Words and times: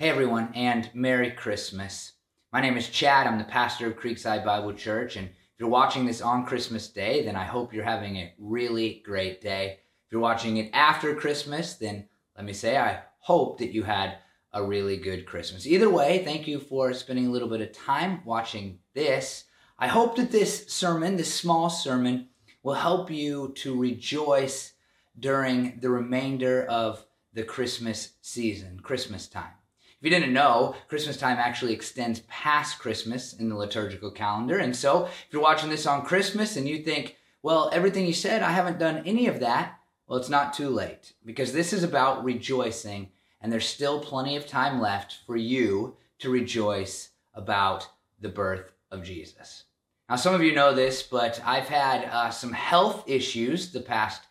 Hey 0.00 0.10
everyone, 0.10 0.52
and 0.54 0.88
Merry 0.94 1.32
Christmas. 1.32 2.12
My 2.52 2.60
name 2.60 2.76
is 2.76 2.88
Chad. 2.88 3.26
I'm 3.26 3.36
the 3.36 3.42
pastor 3.42 3.88
of 3.88 3.96
Creekside 3.96 4.44
Bible 4.44 4.72
Church, 4.72 5.16
and 5.16 5.26
if 5.26 5.34
you're 5.58 5.68
watching 5.68 6.06
this 6.06 6.22
on 6.22 6.46
Christmas 6.46 6.86
Day, 6.86 7.24
then 7.24 7.34
I 7.34 7.42
hope 7.42 7.74
you're 7.74 7.82
having 7.82 8.16
a 8.16 8.32
really 8.38 9.02
great 9.04 9.40
day. 9.40 9.80
If 10.06 10.12
you're 10.12 10.20
watching 10.20 10.58
it 10.58 10.70
after 10.72 11.16
Christmas, 11.16 11.74
then 11.74 12.06
let 12.36 12.46
me 12.46 12.52
say 12.52 12.78
I 12.78 13.00
hope 13.18 13.58
that 13.58 13.72
you 13.72 13.82
had 13.82 14.18
a 14.52 14.62
really 14.62 14.98
good 14.98 15.26
Christmas. 15.26 15.66
Either 15.66 15.90
way, 15.90 16.22
thank 16.24 16.46
you 16.46 16.60
for 16.60 16.92
spending 16.92 17.26
a 17.26 17.30
little 17.32 17.48
bit 17.48 17.60
of 17.60 17.72
time 17.72 18.20
watching 18.24 18.78
this. 18.94 19.46
I 19.80 19.88
hope 19.88 20.14
that 20.14 20.30
this 20.30 20.68
sermon, 20.68 21.16
this 21.16 21.34
small 21.34 21.68
sermon, 21.68 22.28
will 22.62 22.74
help 22.74 23.10
you 23.10 23.52
to 23.56 23.76
rejoice 23.76 24.74
during 25.18 25.80
the 25.80 25.90
remainder 25.90 26.64
of 26.66 27.04
the 27.32 27.42
Christmas 27.42 28.12
season, 28.20 28.78
Christmas 28.78 29.26
time. 29.26 29.57
If 30.00 30.04
you 30.04 30.10
didn't 30.10 30.32
know, 30.32 30.76
Christmas 30.86 31.16
time 31.16 31.38
actually 31.38 31.72
extends 31.72 32.20
past 32.28 32.78
Christmas 32.78 33.32
in 33.32 33.48
the 33.48 33.56
liturgical 33.56 34.12
calendar. 34.12 34.58
And 34.58 34.76
so, 34.76 35.06
if 35.06 35.26
you're 35.32 35.42
watching 35.42 35.70
this 35.70 35.86
on 35.86 36.04
Christmas 36.04 36.56
and 36.56 36.68
you 36.68 36.84
think, 36.84 37.16
well, 37.42 37.68
everything 37.72 38.06
you 38.06 38.12
said, 38.12 38.42
I 38.42 38.52
haven't 38.52 38.78
done 38.78 39.02
any 39.04 39.26
of 39.26 39.40
that, 39.40 39.80
well, 40.06 40.16
it's 40.16 40.28
not 40.28 40.52
too 40.52 40.68
late 40.68 41.14
because 41.24 41.52
this 41.52 41.72
is 41.72 41.82
about 41.82 42.22
rejoicing, 42.22 43.10
and 43.40 43.52
there's 43.52 43.66
still 43.66 43.98
plenty 43.98 44.36
of 44.36 44.46
time 44.46 44.80
left 44.80 45.18
for 45.26 45.36
you 45.36 45.96
to 46.20 46.30
rejoice 46.30 47.10
about 47.34 47.88
the 48.20 48.28
birth 48.28 48.70
of 48.92 49.02
Jesus. 49.02 49.64
Now, 50.08 50.14
some 50.14 50.32
of 50.32 50.42
you 50.42 50.54
know 50.54 50.74
this, 50.74 51.02
but 51.02 51.42
I've 51.44 51.68
had 51.68 52.04
uh, 52.04 52.30
some 52.30 52.52
health 52.52 53.02
issues 53.08 53.72
the 53.72 53.80
past 53.80 54.22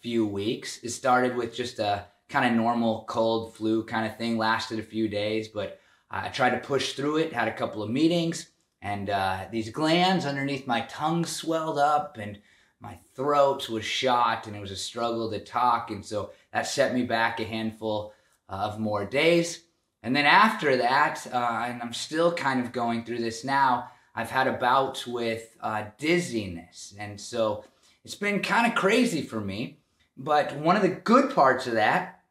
few 0.00 0.26
weeks. 0.26 0.82
It 0.82 0.90
started 0.90 1.36
with 1.36 1.54
just 1.54 1.78
a 1.78 2.06
kind 2.32 2.46
of 2.46 2.52
normal 2.60 3.04
cold 3.08 3.54
flu 3.54 3.84
kind 3.84 4.06
of 4.06 4.16
thing, 4.16 4.38
lasted 4.38 4.78
a 4.78 4.82
few 4.82 5.06
days, 5.06 5.48
but 5.48 5.78
I 6.10 6.28
tried 6.28 6.50
to 6.50 6.66
push 6.66 6.94
through 6.94 7.18
it, 7.18 7.32
had 7.32 7.48
a 7.48 7.52
couple 7.52 7.82
of 7.82 7.90
meetings, 7.90 8.48
and 8.80 9.10
uh, 9.10 9.44
these 9.50 9.70
glands 9.70 10.24
underneath 10.24 10.66
my 10.66 10.80
tongue 10.82 11.26
swelled 11.26 11.78
up, 11.78 12.16
and 12.18 12.40
my 12.80 12.98
throat 13.14 13.68
was 13.68 13.84
shot, 13.84 14.46
and 14.46 14.56
it 14.56 14.60
was 14.60 14.70
a 14.70 14.76
struggle 14.76 15.30
to 15.30 15.40
talk, 15.40 15.90
and 15.90 16.04
so 16.04 16.30
that 16.52 16.66
set 16.66 16.94
me 16.94 17.02
back 17.02 17.38
a 17.38 17.44
handful 17.44 18.14
of 18.48 18.80
more 18.80 19.04
days. 19.04 19.64
And 20.02 20.16
then 20.16 20.26
after 20.26 20.76
that, 20.78 21.26
uh, 21.32 21.66
and 21.68 21.80
I'm 21.82 21.92
still 21.92 22.32
kind 22.32 22.60
of 22.60 22.72
going 22.72 23.04
through 23.04 23.18
this 23.18 23.44
now, 23.44 23.90
I've 24.14 24.30
had 24.30 24.48
a 24.48 24.54
bout 24.54 25.06
with 25.06 25.56
uh, 25.60 25.84
dizziness. 25.98 26.94
And 26.98 27.20
so 27.20 27.64
it's 28.04 28.16
been 28.16 28.42
kind 28.42 28.66
of 28.66 28.76
crazy 28.76 29.22
for 29.22 29.40
me. 29.40 29.78
But 30.16 30.56
one 30.56 30.76
of 30.76 30.82
the 30.82 30.88
good 30.88 31.34
parts 31.34 31.66
of 31.66 31.74
that 31.74 32.21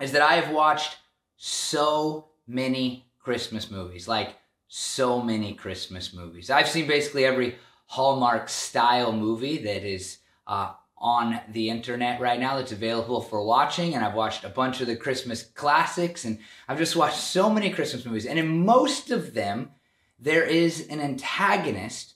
is 0.00 0.12
that 0.12 0.22
I 0.22 0.34
have 0.34 0.52
watched 0.52 0.98
so 1.36 2.28
many 2.46 3.06
Christmas 3.18 3.70
movies, 3.70 4.08
like 4.08 4.36
so 4.68 5.20
many 5.20 5.54
Christmas 5.54 6.12
movies. 6.12 6.50
I've 6.50 6.68
seen 6.68 6.86
basically 6.86 7.24
every 7.24 7.56
Hallmark 7.86 8.48
style 8.48 9.12
movie 9.12 9.58
that 9.58 9.84
is 9.84 10.18
uh, 10.46 10.72
on 10.96 11.40
the 11.48 11.70
internet 11.70 12.20
right 12.20 12.38
now 12.38 12.56
that's 12.56 12.72
available 12.72 13.20
for 13.20 13.44
watching. 13.44 13.94
And 13.94 14.04
I've 14.04 14.14
watched 14.14 14.44
a 14.44 14.48
bunch 14.48 14.80
of 14.80 14.86
the 14.86 14.96
Christmas 14.96 15.42
classics, 15.42 16.24
and 16.24 16.38
I've 16.68 16.78
just 16.78 16.96
watched 16.96 17.18
so 17.18 17.50
many 17.50 17.70
Christmas 17.70 18.04
movies. 18.04 18.26
And 18.26 18.38
in 18.38 18.64
most 18.64 19.10
of 19.10 19.34
them, 19.34 19.70
there 20.18 20.44
is 20.44 20.86
an 20.88 21.00
antagonist 21.00 22.14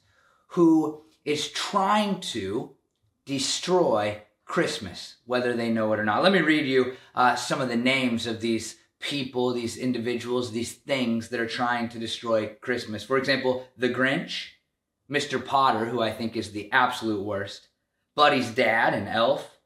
who 0.48 1.02
is 1.24 1.48
trying 1.48 2.20
to 2.20 2.76
destroy 3.24 4.20
Christmas, 4.44 5.16
whether 5.24 5.54
they 5.54 5.70
know 5.70 5.92
it 5.92 5.98
or 5.98 6.04
not. 6.04 6.22
Let 6.22 6.32
me 6.32 6.40
read 6.40 6.66
you 6.66 6.94
uh, 7.14 7.34
some 7.34 7.60
of 7.60 7.68
the 7.68 7.76
names 7.76 8.26
of 8.26 8.40
these 8.40 8.76
people, 9.00 9.52
these 9.52 9.76
individuals, 9.76 10.50
these 10.50 10.72
things 10.72 11.28
that 11.28 11.40
are 11.40 11.46
trying 11.46 11.88
to 11.90 11.98
destroy 11.98 12.48
Christmas. 12.60 13.04
For 13.04 13.18
example, 13.18 13.66
the 13.76 13.88
Grinch, 13.88 14.48
Mr. 15.10 15.44
Potter, 15.44 15.86
who 15.86 16.00
I 16.00 16.12
think 16.12 16.36
is 16.36 16.52
the 16.52 16.70
absolute 16.72 17.22
worst, 17.22 17.68
Buddy's 18.14 18.50
dad 18.50 18.94
and 18.94 19.08
Elf, 19.08 19.58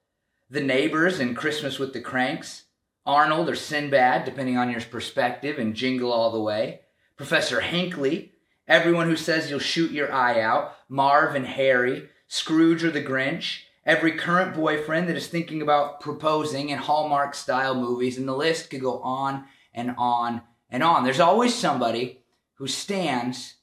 the 0.51 0.61
neighbors 0.61 1.21
and 1.21 1.37
Christmas 1.37 1.79
with 1.79 1.93
the 1.93 2.01
Cranks, 2.01 2.65
Arnold 3.05 3.49
or 3.49 3.55
Sinbad, 3.55 4.25
depending 4.25 4.57
on 4.57 4.71
your 4.71 4.81
perspective, 4.81 5.59
and 5.59 5.75
Jingle 5.75 6.13
All 6.13 6.31
the 6.31 6.41
Way, 6.41 6.81
Professor 7.17 7.61
Hinkley, 7.61 8.31
everyone 8.67 9.07
who 9.07 9.17
says 9.17 9.51
you'll 9.51 9.59
shoot 9.61 9.91
your 9.91 10.13
eye 10.13 10.41
out, 10.41 10.75
Marv 10.89 11.35
and 11.35 11.47
Harry, 11.47 12.09
Scrooge 12.27 12.85
or 12.85 12.91
the 12.91 13.03
Grinch, 13.03 13.61
every 13.89 14.13
current 14.13 14.55
boyfriend 14.55 15.09
that 15.09 15.17
is 15.17 15.29
thinking 15.29 15.63
about 15.63 15.99
proposing 15.99 16.69
in 16.69 16.79
Hallmark 16.79 17.35
style 17.35 17.75
movies, 17.75 18.19
and 18.19 18.29
the 18.29 18.37
list 18.37 18.69
could 18.69 18.83
go 18.83 19.01
on 19.01 19.47
and 19.73 19.95
on 19.97 20.43
and 20.69 20.83
on. 20.83 21.05
There's 21.05 21.19
always 21.19 21.55
somebody 21.55 22.21
who 22.57 22.67
stands 22.67 23.55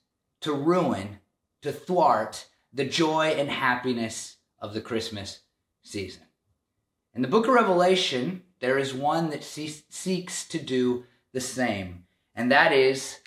to 0.41 0.51
ruin, 0.51 1.19
to 1.61 1.71
thwart 1.71 2.47
the 2.73 2.85
joy 2.85 3.35
and 3.37 3.49
happiness 3.49 4.37
of 4.59 4.73
the 4.73 4.81
Christmas 4.81 5.41
season. 5.83 6.23
In 7.13 7.21
the 7.21 7.27
book 7.27 7.47
of 7.47 7.53
Revelation, 7.53 8.41
there 8.59 8.79
is 8.79 8.95
one 8.95 9.29
that 9.29 9.43
seeks 9.43 10.47
to 10.47 10.57
do 10.57 11.05
the 11.33 11.41
same, 11.41 12.05
and 12.33 12.51
that 12.51 12.71
is 12.71 13.19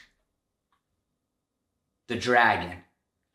the 2.08 2.16
dragon. 2.16 2.78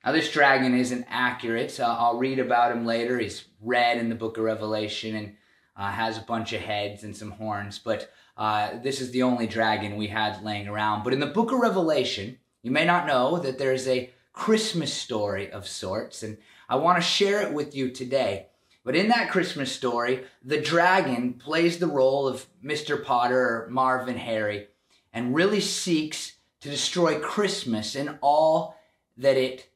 Now, 0.03 0.11
this 0.11 0.31
dragon 0.31 0.77
isn't 0.77 1.05
accurate. 1.09 1.79
Uh, 1.79 1.95
I'll 1.97 2.17
read 2.17 2.39
about 2.39 2.71
him 2.71 2.85
later. 2.85 3.17
He's 3.19 3.45
red 3.61 3.97
in 3.97 4.09
the 4.09 4.15
book 4.15 4.37
of 4.37 4.43
Revelation 4.43 5.15
and 5.15 5.35
uh, 5.77 5.91
has 5.91 6.17
a 6.17 6.21
bunch 6.21 6.51
of 6.53 6.61
heads 6.61 7.03
and 7.03 7.15
some 7.15 7.31
horns, 7.31 7.79
but 7.79 8.11
uh, 8.37 8.79
this 8.83 8.99
is 8.99 9.11
the 9.11 9.23
only 9.23 9.47
dragon 9.47 9.95
we 9.95 10.07
had 10.07 10.43
laying 10.43 10.67
around. 10.67 11.03
But 11.03 11.13
in 11.13 11.19
the 11.19 11.27
book 11.27 11.51
of 11.51 11.59
Revelation, 11.59 12.37
you 12.61 12.71
may 12.71 12.85
not 12.85 13.07
know 13.07 13.39
that 13.39 13.57
there's 13.57 13.87
a 13.87 14.09
Christmas 14.33 14.93
story 14.93 15.51
of 15.51 15.67
sorts, 15.67 16.23
and 16.23 16.37
I 16.67 16.75
want 16.75 16.97
to 16.97 17.01
share 17.01 17.41
it 17.41 17.53
with 17.53 17.75
you 17.75 17.91
today. 17.91 18.47
But 18.83 18.95
in 18.95 19.07
that 19.09 19.31
Christmas 19.31 19.71
story, 19.71 20.25
the 20.43 20.59
dragon 20.59 21.33
plays 21.33 21.77
the 21.77 21.87
role 21.87 22.27
of 22.27 22.45
Mr. 22.63 23.01
Potter 23.01 23.39
or 23.39 23.69
Marv 23.69 24.07
and 24.07 24.19
Harry 24.19 24.67
and 25.13 25.33
really 25.33 25.61
seeks 25.61 26.33
to 26.61 26.69
destroy 26.69 27.19
Christmas 27.19 27.95
and 27.95 28.17
all 28.21 28.75
that 29.17 29.37
it 29.37 29.69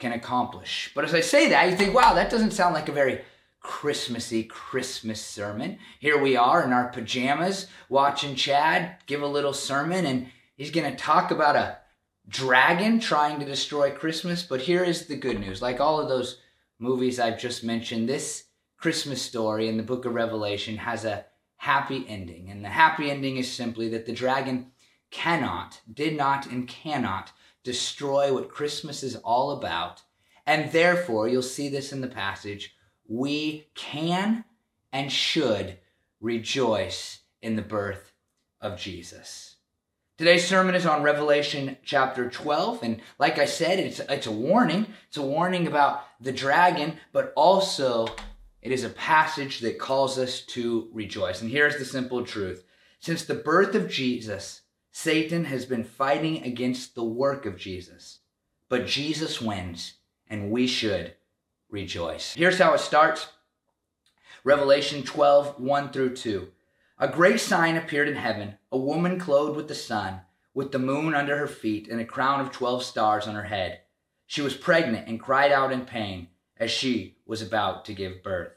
can 0.00 0.12
accomplish. 0.12 0.90
But 0.94 1.04
as 1.04 1.14
I 1.14 1.20
say 1.20 1.50
that, 1.50 1.70
you 1.70 1.76
think, 1.76 1.94
wow, 1.94 2.14
that 2.14 2.30
doesn't 2.30 2.52
sound 2.52 2.74
like 2.74 2.88
a 2.88 2.92
very 2.92 3.20
Christmassy 3.60 4.44
Christmas 4.44 5.20
sermon. 5.20 5.78
Here 6.00 6.18
we 6.18 6.34
are 6.34 6.64
in 6.64 6.72
our 6.72 6.88
pajamas 6.88 7.66
watching 7.88 8.34
Chad 8.34 8.96
give 9.06 9.22
a 9.22 9.26
little 9.26 9.52
sermon, 9.52 10.06
and 10.06 10.28
he's 10.56 10.70
going 10.70 10.90
to 10.90 10.96
talk 10.96 11.30
about 11.30 11.56
a 11.56 11.76
dragon 12.26 12.98
trying 12.98 13.38
to 13.38 13.46
destroy 13.46 13.90
Christmas. 13.90 14.42
But 14.42 14.62
here 14.62 14.82
is 14.82 15.06
the 15.06 15.16
good 15.16 15.38
news 15.38 15.60
like 15.60 15.78
all 15.78 16.00
of 16.00 16.08
those 16.08 16.40
movies 16.78 17.20
I've 17.20 17.38
just 17.38 17.62
mentioned, 17.62 18.08
this 18.08 18.44
Christmas 18.78 19.20
story 19.20 19.68
in 19.68 19.76
the 19.76 19.82
book 19.82 20.06
of 20.06 20.14
Revelation 20.14 20.78
has 20.78 21.04
a 21.04 21.26
happy 21.56 22.06
ending. 22.08 22.48
And 22.50 22.64
the 22.64 22.70
happy 22.70 23.10
ending 23.10 23.36
is 23.36 23.52
simply 23.52 23.90
that 23.90 24.06
the 24.06 24.12
dragon 24.14 24.72
cannot, 25.10 25.82
did 25.92 26.16
not, 26.16 26.46
and 26.46 26.66
cannot 26.66 27.32
destroy 27.64 28.32
what 28.32 28.50
Christmas 28.50 29.02
is 29.02 29.16
all 29.16 29.52
about. 29.52 30.02
And 30.46 30.72
therefore, 30.72 31.28
you'll 31.28 31.42
see 31.42 31.68
this 31.68 31.92
in 31.92 32.00
the 32.00 32.08
passage, 32.08 32.74
we 33.08 33.68
can 33.74 34.44
and 34.92 35.10
should 35.10 35.78
rejoice 36.20 37.20
in 37.42 37.56
the 37.56 37.62
birth 37.62 38.12
of 38.60 38.78
Jesus. 38.78 39.56
Today's 40.18 40.46
sermon 40.46 40.74
is 40.74 40.84
on 40.84 41.02
Revelation 41.02 41.78
chapter 41.82 42.28
12. 42.28 42.82
And 42.82 43.00
like 43.18 43.38
I 43.38 43.46
said, 43.46 43.78
it's, 43.78 44.00
it's 44.00 44.26
a 44.26 44.32
warning. 44.32 44.86
It's 45.08 45.16
a 45.16 45.22
warning 45.22 45.66
about 45.66 46.04
the 46.20 46.32
dragon, 46.32 46.98
but 47.12 47.32
also 47.36 48.06
it 48.60 48.70
is 48.70 48.84
a 48.84 48.90
passage 48.90 49.60
that 49.60 49.78
calls 49.78 50.18
us 50.18 50.42
to 50.42 50.90
rejoice. 50.92 51.40
And 51.40 51.50
here's 51.50 51.78
the 51.78 51.86
simple 51.86 52.22
truth. 52.24 52.64
Since 52.98 53.24
the 53.24 53.34
birth 53.34 53.74
of 53.74 53.88
Jesus, 53.88 54.60
Satan 54.92 55.44
has 55.44 55.66
been 55.66 55.84
fighting 55.84 56.42
against 56.42 56.94
the 56.94 57.04
work 57.04 57.46
of 57.46 57.56
Jesus. 57.56 58.18
But 58.68 58.86
Jesus 58.86 59.40
wins, 59.40 59.94
and 60.28 60.50
we 60.50 60.66
should 60.66 61.14
rejoice. 61.68 62.34
Here's 62.34 62.58
how 62.58 62.74
it 62.74 62.80
starts 62.80 63.28
Revelation 64.44 65.02
12, 65.02 65.60
1 65.60 65.90
through 65.90 66.16
2. 66.16 66.48
A 66.98 67.08
great 67.08 67.40
sign 67.40 67.76
appeared 67.76 68.08
in 68.08 68.16
heaven 68.16 68.54
a 68.72 68.78
woman 68.78 69.18
clothed 69.18 69.56
with 69.56 69.68
the 69.68 69.74
sun, 69.74 70.20
with 70.54 70.72
the 70.72 70.78
moon 70.78 71.14
under 71.14 71.36
her 71.36 71.48
feet, 71.48 71.88
and 71.88 72.00
a 72.00 72.04
crown 72.04 72.40
of 72.40 72.52
12 72.52 72.84
stars 72.84 73.26
on 73.26 73.34
her 73.34 73.44
head. 73.44 73.80
She 74.26 74.42
was 74.42 74.54
pregnant 74.54 75.08
and 75.08 75.18
cried 75.18 75.50
out 75.50 75.72
in 75.72 75.84
pain 75.84 76.28
as 76.56 76.70
she 76.70 77.16
was 77.26 77.42
about 77.42 77.84
to 77.86 77.94
give 77.94 78.22
birth. 78.22 78.52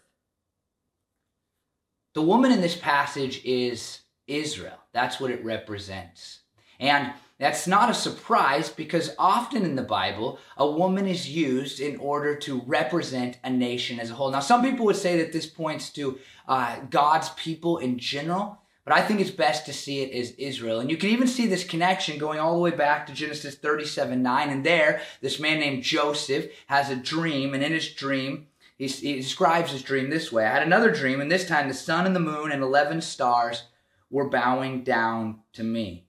The 2.13 2.21
woman 2.21 2.51
in 2.51 2.61
this 2.61 2.75
passage 2.75 3.43
is 3.43 4.01
Israel. 4.33 4.77
That's 4.91 5.19
what 5.19 5.31
it 5.31 5.43
represents. 5.43 6.39
And 6.79 7.13
that's 7.39 7.67
not 7.67 7.89
a 7.89 7.93
surprise 7.93 8.69
because 8.69 9.15
often 9.17 9.63
in 9.63 9.75
the 9.75 9.81
Bible, 9.81 10.39
a 10.55 10.69
woman 10.69 11.07
is 11.07 11.29
used 11.29 11.79
in 11.79 11.97
order 11.97 12.35
to 12.37 12.61
represent 12.65 13.37
a 13.43 13.49
nation 13.49 13.99
as 13.99 14.11
a 14.11 14.13
whole. 14.13 14.31
Now, 14.31 14.39
some 14.39 14.61
people 14.61 14.85
would 14.85 14.95
say 14.95 15.17
that 15.17 15.33
this 15.33 15.45
points 15.45 15.89
to 15.93 16.19
uh, 16.47 16.77
God's 16.89 17.29
people 17.31 17.79
in 17.79 17.97
general, 17.97 18.59
but 18.85 18.93
I 18.93 19.01
think 19.01 19.19
it's 19.19 19.31
best 19.31 19.65
to 19.65 19.73
see 19.73 20.01
it 20.01 20.11
as 20.11 20.31
Israel. 20.31 20.79
And 20.79 20.91
you 20.91 20.97
can 20.97 21.09
even 21.09 21.27
see 21.27 21.47
this 21.47 21.63
connection 21.63 22.17
going 22.17 22.39
all 22.39 22.53
the 22.53 22.61
way 22.61 22.71
back 22.71 23.07
to 23.07 23.13
Genesis 23.13 23.55
37 23.55 24.21
9. 24.21 24.49
And 24.49 24.65
there, 24.65 25.01
this 25.21 25.39
man 25.39 25.59
named 25.59 25.83
Joseph 25.83 26.51
has 26.67 26.89
a 26.89 26.95
dream, 26.95 27.53
and 27.53 27.63
in 27.63 27.71
his 27.71 27.93
dream, 27.93 28.47
he, 28.77 28.87
he 28.87 29.15
describes 29.15 29.71
his 29.71 29.81
dream 29.81 30.09
this 30.09 30.31
way 30.31 30.45
I 30.45 30.53
had 30.53 30.63
another 30.63 30.91
dream, 30.91 31.19
and 31.19 31.31
this 31.31 31.47
time 31.47 31.67
the 31.67 31.73
sun 31.73 32.05
and 32.05 32.15
the 32.15 32.19
moon 32.19 32.51
and 32.51 32.61
11 32.61 33.01
stars 33.01 33.63
were 34.13 34.29
bowing 34.29 34.83
down 34.83 35.39
to 35.51 35.63
me. 35.63 36.05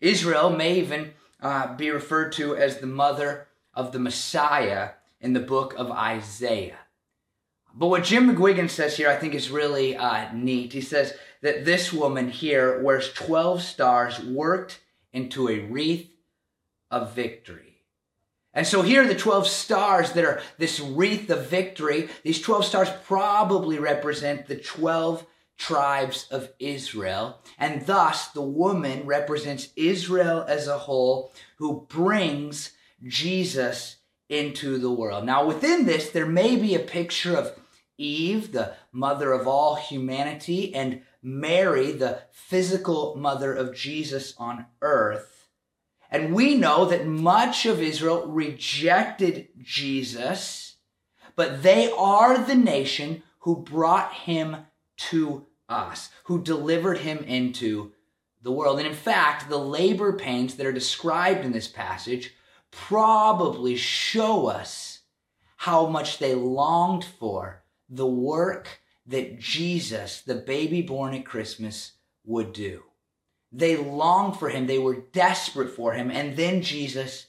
Israel 0.00 0.50
may 0.50 0.78
even 0.78 1.12
uh, 1.42 1.74
be 1.74 1.90
referred 1.90 2.30
to 2.30 2.54
as 2.54 2.78
the 2.78 2.86
mother 2.86 3.48
of 3.74 3.90
the 3.90 3.98
Messiah 3.98 4.90
in 5.20 5.32
the 5.32 5.40
book 5.40 5.74
of 5.76 5.90
Isaiah. 5.90 6.78
But 7.74 7.88
what 7.88 8.04
Jim 8.04 8.28
McGuiggan 8.28 8.70
says 8.70 8.96
here, 8.96 9.10
I 9.10 9.16
think, 9.16 9.34
is 9.34 9.50
really 9.50 9.96
uh, 9.96 10.32
neat. 10.32 10.72
He 10.72 10.80
says 10.80 11.12
that 11.42 11.64
this 11.64 11.92
woman 11.92 12.30
here 12.30 12.80
wears 12.84 13.12
12 13.12 13.62
stars 13.62 14.20
worked 14.20 14.80
into 15.12 15.48
a 15.48 15.58
wreath 15.58 16.08
of 16.88 17.14
victory. 17.14 17.82
And 18.54 18.64
so 18.64 18.82
here, 18.82 19.02
are 19.02 19.08
the 19.08 19.16
12 19.16 19.48
stars 19.48 20.12
that 20.12 20.24
are 20.24 20.40
this 20.56 20.78
wreath 20.78 21.30
of 21.30 21.48
victory, 21.48 22.10
these 22.22 22.40
12 22.40 22.64
stars 22.64 22.88
probably 23.06 23.80
represent 23.80 24.46
the 24.46 24.56
12 24.56 25.26
tribes 25.58 26.26
of 26.30 26.50
Israel. 26.58 27.40
And 27.58 27.84
thus, 27.84 28.28
the 28.28 28.42
woman 28.42 29.04
represents 29.04 29.68
Israel 29.76 30.44
as 30.48 30.68
a 30.68 30.78
whole 30.78 31.32
who 31.56 31.86
brings 31.88 32.72
Jesus 33.04 33.96
into 34.28 34.78
the 34.78 34.90
world. 34.90 35.24
Now, 35.24 35.44
within 35.46 35.84
this, 35.84 36.10
there 36.10 36.26
may 36.26 36.56
be 36.56 36.74
a 36.74 36.80
picture 36.80 37.36
of 37.36 37.58
Eve, 37.98 38.52
the 38.52 38.74
mother 38.92 39.32
of 39.32 39.48
all 39.48 39.74
humanity, 39.74 40.72
and 40.74 41.02
Mary, 41.20 41.90
the 41.90 42.22
physical 42.30 43.16
mother 43.16 43.52
of 43.52 43.74
Jesus 43.74 44.34
on 44.38 44.66
earth. 44.80 45.48
And 46.10 46.34
we 46.34 46.54
know 46.54 46.84
that 46.86 47.06
much 47.06 47.66
of 47.66 47.82
Israel 47.82 48.26
rejected 48.26 49.48
Jesus, 49.60 50.76
but 51.34 51.62
they 51.62 51.90
are 51.90 52.38
the 52.38 52.54
nation 52.54 53.24
who 53.40 53.62
brought 53.62 54.12
him 54.14 54.56
to 54.96 55.46
us, 55.68 56.10
who 56.24 56.42
delivered 56.42 56.98
him 56.98 57.18
into 57.18 57.92
the 58.42 58.52
world. 58.52 58.78
And 58.78 58.86
in 58.86 58.94
fact, 58.94 59.48
the 59.48 59.58
labor 59.58 60.12
pains 60.12 60.54
that 60.54 60.66
are 60.66 60.72
described 60.72 61.44
in 61.44 61.52
this 61.52 61.68
passage 61.68 62.34
probably 62.70 63.76
show 63.76 64.46
us 64.46 65.00
how 65.56 65.86
much 65.86 66.18
they 66.18 66.34
longed 66.34 67.04
for 67.04 67.62
the 67.88 68.06
work 68.06 68.80
that 69.06 69.38
Jesus, 69.38 70.20
the 70.20 70.34
baby 70.34 70.82
born 70.82 71.14
at 71.14 71.24
Christmas, 71.24 71.92
would 72.24 72.52
do. 72.52 72.84
They 73.50 73.76
longed 73.76 74.36
for 74.36 74.50
him, 74.50 74.66
they 74.66 74.78
were 74.78 75.00
desperate 75.12 75.70
for 75.70 75.94
him, 75.94 76.10
and 76.10 76.36
then 76.36 76.60
Jesus 76.60 77.27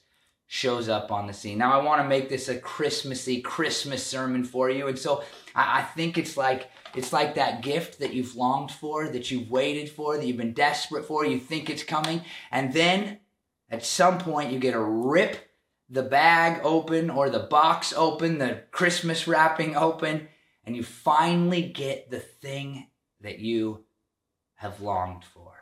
shows 0.52 0.90
up 0.90 1.12
on 1.12 1.28
the 1.28 1.34
scene. 1.34 1.60
Now, 1.60 1.80
I 1.80 1.84
want 1.84 2.02
to 2.02 2.08
make 2.08 2.28
this 2.28 2.50
a 2.50 2.58
Christmassy 2.58 3.40
Christmas 3.40 4.04
sermon 4.04 4.44
for 4.44 4.68
you, 4.68 4.88
and 4.88 4.98
so 4.98 5.24
I, 5.54 5.84
think 5.84 6.18
it's 6.18 6.36
like 6.36 6.72
it's 6.96 7.14
like 7.14 7.36
that 7.36 7.62
gift 7.62 8.00
that 8.00 8.16
you've 8.16 8.36
longed 8.36 8.72
for, 8.72 9.08
that 9.10 9.30
you've 9.30 9.52
waited 9.52 9.92
for, 9.92 10.18
that 10.18 10.26
you've 10.26 10.38
been 10.38 10.56
desperate 10.56 11.06
for. 11.06 11.24
You 11.24 11.38
think 11.38 11.70
it's 11.70 11.84
coming, 11.84 12.24
and 12.52 12.74
then 12.74 13.20
at 13.70 13.86
some 13.86 14.18
point 14.18 14.52
you 14.52 14.58
get 14.58 14.72
to 14.72 14.82
rip 14.82 15.38
the 15.88 16.02
bag 16.02 16.62
open 16.64 17.12
or 17.12 17.30
the 17.30 17.40
box 17.40 17.94
open, 17.96 18.40
the 18.40 18.64
Christmas 18.72 19.28
wrapping 19.28 19.76
open, 19.76 20.30
and 20.66 20.76
you 20.76 20.82
finally 20.82 21.62
get 21.62 22.10
the 22.10 22.20
thing 22.20 22.88
that 23.22 23.38
you 23.38 23.86
have 24.56 24.82
longed 24.82 25.24
for. 25.24 25.59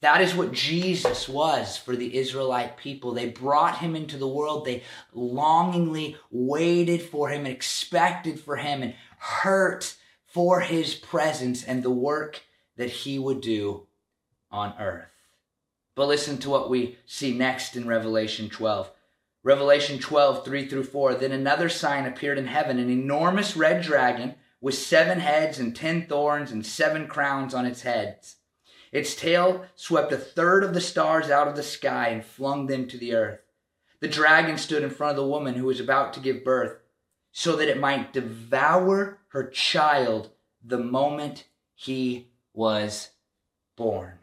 That 0.00 0.22
is 0.22 0.34
what 0.34 0.52
Jesus 0.52 1.28
was 1.28 1.76
for 1.76 1.94
the 1.94 2.16
Israelite 2.16 2.78
people. 2.78 3.12
They 3.12 3.28
brought 3.28 3.78
him 3.78 3.94
into 3.94 4.16
the 4.16 4.28
world. 4.28 4.64
They 4.64 4.82
longingly 5.12 6.16
waited 6.30 7.02
for 7.02 7.28
him 7.28 7.44
and 7.44 7.54
expected 7.54 8.40
for 8.40 8.56
him 8.56 8.82
and 8.82 8.94
hurt 9.18 9.96
for 10.24 10.60
his 10.60 10.94
presence 10.94 11.62
and 11.62 11.82
the 11.82 11.90
work 11.90 12.40
that 12.76 12.88
he 12.90 13.18
would 13.18 13.42
do 13.42 13.86
on 14.50 14.74
earth. 14.78 15.10
But 15.94 16.08
listen 16.08 16.38
to 16.38 16.50
what 16.50 16.70
we 16.70 16.96
see 17.04 17.36
next 17.36 17.76
in 17.76 17.86
Revelation 17.86 18.48
12. 18.48 18.90
Revelation 19.42 19.98
12, 19.98 20.44
3 20.44 20.66
through 20.66 20.84
4. 20.84 21.14
Then 21.14 21.32
another 21.32 21.68
sign 21.68 22.06
appeared 22.06 22.38
in 22.38 22.46
heaven, 22.46 22.78
an 22.78 22.88
enormous 22.88 23.56
red 23.56 23.82
dragon 23.82 24.34
with 24.62 24.74
seven 24.74 25.20
heads 25.20 25.58
and 25.58 25.74
ten 25.74 26.06
thorns 26.06 26.52
and 26.52 26.64
seven 26.64 27.06
crowns 27.06 27.54
on 27.54 27.66
its 27.66 27.82
heads. 27.82 28.36
Its 28.92 29.14
tail 29.14 29.64
swept 29.76 30.12
a 30.12 30.16
third 30.18 30.64
of 30.64 30.74
the 30.74 30.80
stars 30.80 31.30
out 31.30 31.46
of 31.46 31.56
the 31.56 31.62
sky 31.62 32.08
and 32.08 32.24
flung 32.24 32.66
them 32.66 32.88
to 32.88 32.98
the 32.98 33.14
earth. 33.14 33.40
The 34.00 34.08
dragon 34.08 34.58
stood 34.58 34.82
in 34.82 34.90
front 34.90 35.10
of 35.10 35.16
the 35.16 35.30
woman 35.30 35.54
who 35.54 35.66
was 35.66 35.80
about 35.80 36.12
to 36.14 36.20
give 36.20 36.44
birth, 36.44 36.78
so 37.32 37.54
that 37.56 37.68
it 37.68 37.78
might 37.78 38.12
devour 38.12 39.18
her 39.28 39.48
child 39.48 40.30
the 40.64 40.78
moment 40.78 41.44
he 41.74 42.32
was 42.52 43.10
born. 43.76 44.18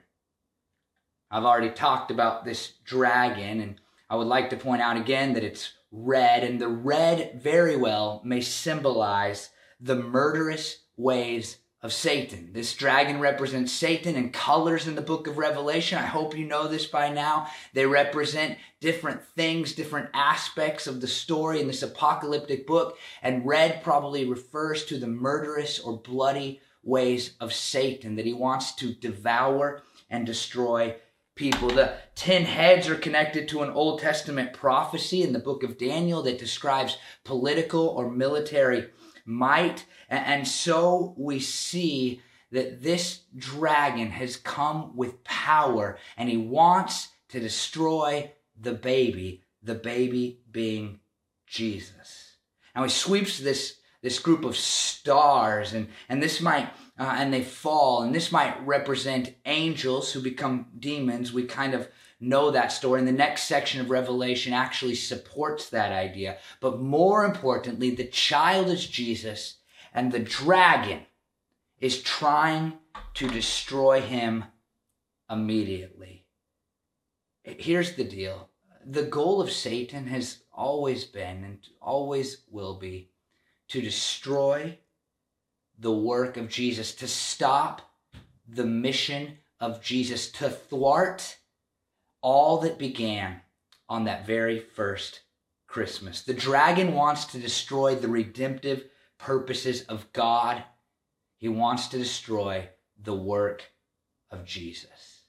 I've 1.32 1.46
already 1.46 1.70
talked 1.70 2.12
about 2.12 2.44
this 2.44 2.74
dragon, 2.84 3.62
and 3.62 3.82
I 4.10 4.16
would 4.16 4.28
like 4.28 4.50
to 4.50 4.58
point 4.58 4.82
out 4.82 4.98
again 4.98 5.34
that 5.34 5.44
it's 5.44 5.74
red, 5.92 6.44
and 6.44 6.60
the 6.60 6.68
red 6.68 7.42
very 7.42 7.76
well 7.78 8.22
may 8.26 8.42
symbolize 8.42 9.50
the 9.80 9.96
murderous 9.96 10.84
ways 10.98 11.58
of 11.84 11.94
Satan. 11.94 12.50
This 12.54 12.74
dragon 12.74 13.20
represents 13.20 13.72
Satan 13.72 14.16
and 14.16 14.34
colors 14.34 14.88
in 14.88 14.96
the 14.96 15.02
book 15.02 15.28
of 15.28 15.38
Revelation. 15.38 16.00
I 16.00 16.06
hope 16.06 16.36
you 16.36 16.46
know 16.46 16.68
this 16.68 16.88
by 16.88 17.10
now. 17.10 17.48
They 17.74 17.86
represent 17.86 18.58
different 18.82 19.24
things, 19.24 19.74
different 19.74 20.10
aspects 20.14 20.88
of 20.88 21.02
the 21.02 21.08
story 21.08 21.62
in 21.62 21.68
this 21.68 21.84
apocalyptic 21.84 22.66
book. 22.66 22.98
And 23.22 23.46
red 23.46 23.84
probably 23.84 24.26
refers 24.26 24.86
to 24.86 24.98
the 24.98 25.08
murderous 25.08 25.80
or 25.80 25.98
bloody 25.98 26.62
ways 26.84 27.36
of 27.40 27.54
Satan 27.54 28.16
that 28.16 28.26
he 28.26 28.34
wants 28.34 28.74
to 28.76 28.94
devour 28.96 29.84
and 30.10 30.26
destroy 30.26 30.96
people. 31.36 31.70
The 31.70 31.94
ten 32.16 32.44
heads 32.44 32.90
are 32.90 32.96
connected 32.96 33.48
to 33.50 33.62
an 33.62 33.70
Old 33.70 34.00
Testament 34.00 34.52
prophecy 34.52 35.22
in 35.22 35.32
the 35.32 35.40
book 35.40 35.62
of 35.62 35.78
Daniel 35.78 36.24
that 36.24 36.40
describes 36.40 36.98
political 37.24 37.88
or 37.90 38.10
military 38.10 38.90
might. 39.28 39.86
And 40.10 40.48
so 40.48 41.14
we 41.18 41.40
see 41.40 42.22
that 42.52 42.82
this 42.82 43.22
dragon 43.36 44.10
has 44.12 44.38
come 44.38 44.96
with 44.96 45.24
power 45.24 45.98
and 46.16 46.30
he 46.30 46.38
wants 46.38 47.10
to 47.30 47.40
destroy 47.40 48.32
the 48.60 48.74
baby, 48.74 49.44
the 49.62 49.76
baby 49.76 50.40
being 50.52 51.00
Jesus. 51.46 52.38
Now 52.76 52.84
he 52.84 52.90
sweeps 52.90 53.38
this, 53.40 53.78
this 54.02 54.20
group 54.20 54.46
of 54.46 54.56
stars 54.56 55.74
and, 55.74 55.90
and 56.08 56.24
this 56.24 56.40
might 56.40 56.70
uh, 57.00 57.16
and 57.18 57.34
they 57.34 57.44
fall. 57.44 58.02
And 58.02 58.14
this 58.14 58.32
might 58.32 58.66
represent 58.66 59.36
angels 59.46 60.12
who 60.12 60.22
become 60.22 60.68
demons. 60.80 61.32
We 61.32 61.44
kind 61.44 61.74
of 61.74 61.88
know 62.20 62.52
that 62.52 62.72
story. 62.72 63.00
And 63.00 63.08
the 63.08 63.12
next 63.12 63.44
section 63.44 63.82
of 63.82 63.90
Revelation 63.90 64.54
actually 64.54 64.96
supports 64.96 65.70
that 65.70 65.92
idea. 65.92 66.38
But 66.60 66.82
more 66.82 67.26
importantly, 67.26 67.92
the 67.92 68.08
child 68.08 68.68
is 68.68 68.88
Jesus, 68.88 69.58
and 69.94 70.12
the 70.12 70.20
dragon 70.20 71.02
is 71.80 72.02
trying 72.02 72.74
to 73.16 73.30
destroy 73.30 74.02
him 74.02 74.46
immediately. 75.30 76.26
Here's 77.44 77.96
the 77.96 78.04
deal 78.04 78.50
the 78.86 79.04
goal 79.04 79.42
of 79.42 79.52
Satan 79.52 80.08
has 80.08 80.44
always 80.54 81.04
been 81.04 81.44
and 81.44 81.60
always 81.82 82.44
will 82.50 82.76
be 82.76 83.12
to 83.68 83.82
destroy 83.82 84.78
the 85.78 85.92
work 85.92 86.38
of 86.38 86.50
Jesus, 86.50 86.96
to 86.96 87.08
stop 87.08 87.82
the 88.48 88.66
mission 88.66 89.38
of 89.60 89.82
Jesus, 89.82 90.32
to 90.32 90.50
thwart 90.50 91.38
all 92.28 92.58
that 92.58 92.78
began 92.78 93.40
on 93.88 94.04
that 94.04 94.28
very 94.28 94.60
first 94.60 95.22
Christmas. 95.66 96.24
The 96.24 96.34
dragon 96.34 96.94
wants 96.94 97.24
to 97.28 97.40
destroy 97.40 97.96
the 97.96 98.10
redemptive 98.10 98.84
purposes 99.18 99.84
of 99.84 100.12
God, 100.12 100.62
he 101.38 101.48
wants 101.48 101.88
to 101.88 101.98
destroy 101.98 102.68
the 103.02 103.16
work 103.16 103.64
of 104.30 104.44
Jesus. 104.44 105.22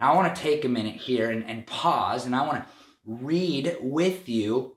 Now, 0.00 0.12
I 0.12 0.16
want 0.16 0.34
to 0.34 0.42
take 0.42 0.64
a 0.64 0.68
minute 0.68 0.96
here 0.96 1.30
and, 1.30 1.48
and 1.48 1.64
pause, 1.68 2.26
and 2.26 2.34
I 2.34 2.48
want 2.48 2.64
to 2.64 2.68
read 3.06 3.76
with 3.80 4.28
you 4.28 4.76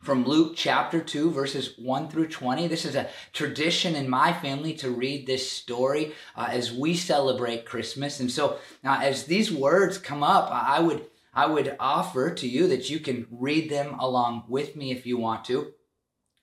from 0.00 0.24
Luke 0.24 0.54
chapter 0.56 1.00
2, 1.00 1.30
verses 1.30 1.74
1 1.78 2.08
through 2.08 2.28
20. 2.28 2.66
This 2.68 2.86
is 2.86 2.94
a 2.94 3.10
tradition 3.34 3.94
in 3.94 4.08
my 4.08 4.32
family 4.32 4.72
to 4.74 4.90
read 4.90 5.26
this 5.26 5.50
story 5.50 6.14
uh, 6.34 6.48
as 6.50 6.72
we 6.72 6.94
celebrate 6.94 7.66
Christmas. 7.66 8.18
And 8.18 8.30
so, 8.30 8.58
uh, 8.82 9.00
as 9.02 9.24
these 9.24 9.52
words 9.52 9.98
come 9.98 10.22
up, 10.22 10.50
I 10.50 10.80
would, 10.80 11.06
I 11.34 11.46
would 11.46 11.76
offer 11.78 12.32
to 12.32 12.48
you 12.48 12.66
that 12.68 12.88
you 12.88 12.98
can 12.98 13.26
read 13.30 13.70
them 13.70 13.94
along 14.00 14.44
with 14.48 14.74
me 14.74 14.90
if 14.90 15.04
you 15.04 15.18
want 15.18 15.44
to. 15.46 15.72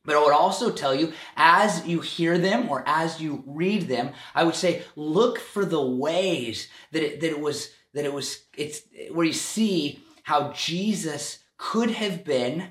But 0.06 0.16
I 0.16 0.24
would 0.24 0.34
also 0.34 0.72
tell 0.72 0.94
you, 0.94 1.12
as 1.36 1.86
you 1.86 2.00
hear 2.00 2.38
them 2.38 2.70
or 2.70 2.84
as 2.86 3.20
you 3.20 3.44
read 3.46 3.90
them, 3.90 4.12
I 4.36 4.44
would 4.44 4.56
say 4.56 4.84
look 4.96 5.40
for 5.40 5.66
the 5.66 5.86
ways 5.86 6.70
that 6.92 7.04
it, 7.04 7.20
that 7.22 7.32
it 7.32 7.40
was 7.42 7.72
that 7.94 8.06
it 8.06 8.14
was 8.14 8.44
it's 8.56 8.84
where 9.12 9.26
you 9.26 9.34
see 9.34 10.00
how 10.24 10.54
Jesus 10.54 11.40
could 11.58 11.92
have 11.92 12.24
been 12.24 12.70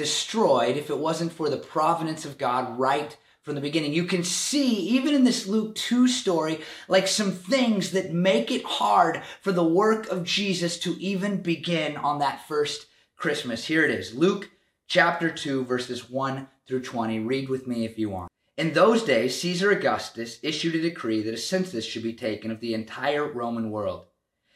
destroyed 0.00 0.78
if 0.78 0.88
it 0.88 0.96
wasn't 0.96 1.30
for 1.30 1.50
the 1.50 1.58
providence 1.58 2.24
of 2.24 2.38
God 2.38 2.78
right 2.78 3.14
from 3.42 3.54
the 3.54 3.60
beginning. 3.60 3.92
You 3.92 4.04
can 4.04 4.24
see, 4.24 4.76
even 4.96 5.14
in 5.14 5.24
this 5.24 5.46
Luke 5.46 5.74
2 5.74 6.08
story, 6.08 6.60
like 6.88 7.06
some 7.06 7.32
things 7.32 7.90
that 7.90 8.10
make 8.10 8.50
it 8.50 8.64
hard 8.64 9.20
for 9.42 9.52
the 9.52 9.62
work 9.62 10.08
of 10.08 10.24
Jesus 10.24 10.78
to 10.78 10.98
even 10.98 11.42
begin 11.42 11.98
on 11.98 12.18
that 12.20 12.48
first 12.48 12.86
Christmas. 13.14 13.66
Here 13.66 13.84
it 13.84 13.90
is 13.90 14.14
Luke 14.14 14.48
chapter 14.86 15.28
2, 15.28 15.66
verses 15.66 16.08
1 16.08 16.48
through 16.66 16.80
20. 16.80 17.18
Read 17.18 17.50
with 17.50 17.66
me 17.66 17.84
if 17.84 17.98
you 17.98 18.08
want. 18.08 18.30
In 18.56 18.72
those 18.72 19.02
days, 19.02 19.38
Caesar 19.38 19.70
Augustus 19.70 20.38
issued 20.42 20.76
a 20.76 20.80
decree 20.80 21.20
that 21.24 21.34
a 21.34 21.36
census 21.36 21.84
should 21.84 22.02
be 22.02 22.14
taken 22.14 22.50
of 22.50 22.60
the 22.60 22.72
entire 22.72 23.30
Roman 23.30 23.70
world. 23.70 24.06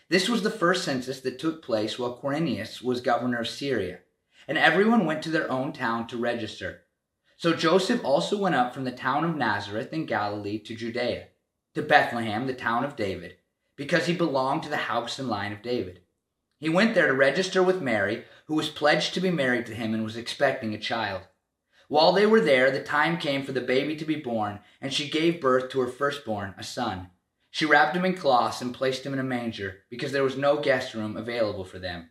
This 0.08 0.26
was 0.26 0.42
the 0.42 0.50
first 0.50 0.84
census 0.84 1.20
that 1.20 1.38
took 1.38 1.62
place 1.62 1.98
while 1.98 2.18
Quirinius 2.18 2.80
was 2.80 3.02
governor 3.02 3.40
of 3.40 3.48
Syria, 3.48 3.98
and 4.46 4.58
everyone 4.58 5.06
went 5.06 5.22
to 5.22 5.30
their 5.30 5.50
own 5.50 5.72
town 5.72 6.06
to 6.08 6.16
register. 6.16 6.82
So 7.36 7.54
Joseph 7.54 8.04
also 8.04 8.38
went 8.38 8.54
up 8.54 8.72
from 8.72 8.84
the 8.84 8.92
town 8.92 9.24
of 9.24 9.36
Nazareth 9.36 9.92
in 9.92 10.06
Galilee 10.06 10.58
to 10.60 10.74
Judea, 10.74 11.28
to 11.74 11.82
Bethlehem, 11.82 12.46
the 12.46 12.54
town 12.54 12.84
of 12.84 12.96
David, 12.96 13.36
because 13.76 14.06
he 14.06 14.14
belonged 14.14 14.62
to 14.62 14.68
the 14.68 14.76
house 14.76 15.18
and 15.18 15.28
line 15.28 15.52
of 15.52 15.62
David. 15.62 16.00
He 16.58 16.68
went 16.68 16.94
there 16.94 17.08
to 17.08 17.12
register 17.12 17.62
with 17.62 17.82
Mary, 17.82 18.24
who 18.46 18.54
was 18.54 18.68
pledged 18.68 19.14
to 19.14 19.20
be 19.20 19.30
married 19.30 19.66
to 19.66 19.74
him 19.74 19.92
and 19.92 20.04
was 20.04 20.16
expecting 20.16 20.72
a 20.72 20.78
child. 20.78 21.22
While 21.88 22.12
they 22.12 22.24
were 22.24 22.40
there, 22.40 22.70
the 22.70 22.82
time 22.82 23.18
came 23.18 23.44
for 23.44 23.52
the 23.52 23.60
baby 23.60 23.96
to 23.96 24.04
be 24.04 24.16
born, 24.16 24.60
and 24.80 24.92
she 24.92 25.10
gave 25.10 25.40
birth 25.40 25.70
to 25.70 25.80
her 25.80 25.88
firstborn, 25.88 26.54
a 26.56 26.62
son. 26.62 27.10
She 27.50 27.66
wrapped 27.66 27.94
him 27.94 28.04
in 28.04 28.14
cloths 28.14 28.62
and 28.62 28.74
placed 28.74 29.04
him 29.04 29.12
in 29.12 29.18
a 29.18 29.24
manger, 29.24 29.80
because 29.90 30.12
there 30.12 30.24
was 30.24 30.36
no 30.36 30.60
guest 30.60 30.94
room 30.94 31.16
available 31.16 31.64
for 31.64 31.78
them. 31.78 32.10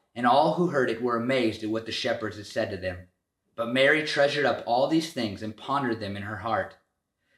and 0.15 0.25
all 0.25 0.55
who 0.55 0.67
heard 0.67 0.89
it 0.89 1.01
were 1.01 1.17
amazed 1.17 1.63
at 1.63 1.69
what 1.69 1.85
the 1.85 1.91
shepherds 1.91 2.37
had 2.37 2.45
said 2.45 2.69
to 2.71 2.77
them. 2.77 3.07
But 3.55 3.73
Mary 3.73 4.03
treasured 4.05 4.45
up 4.45 4.63
all 4.65 4.87
these 4.87 5.13
things 5.13 5.43
and 5.43 5.55
pondered 5.55 5.99
them 5.99 6.15
in 6.15 6.23
her 6.23 6.37
heart. 6.37 6.75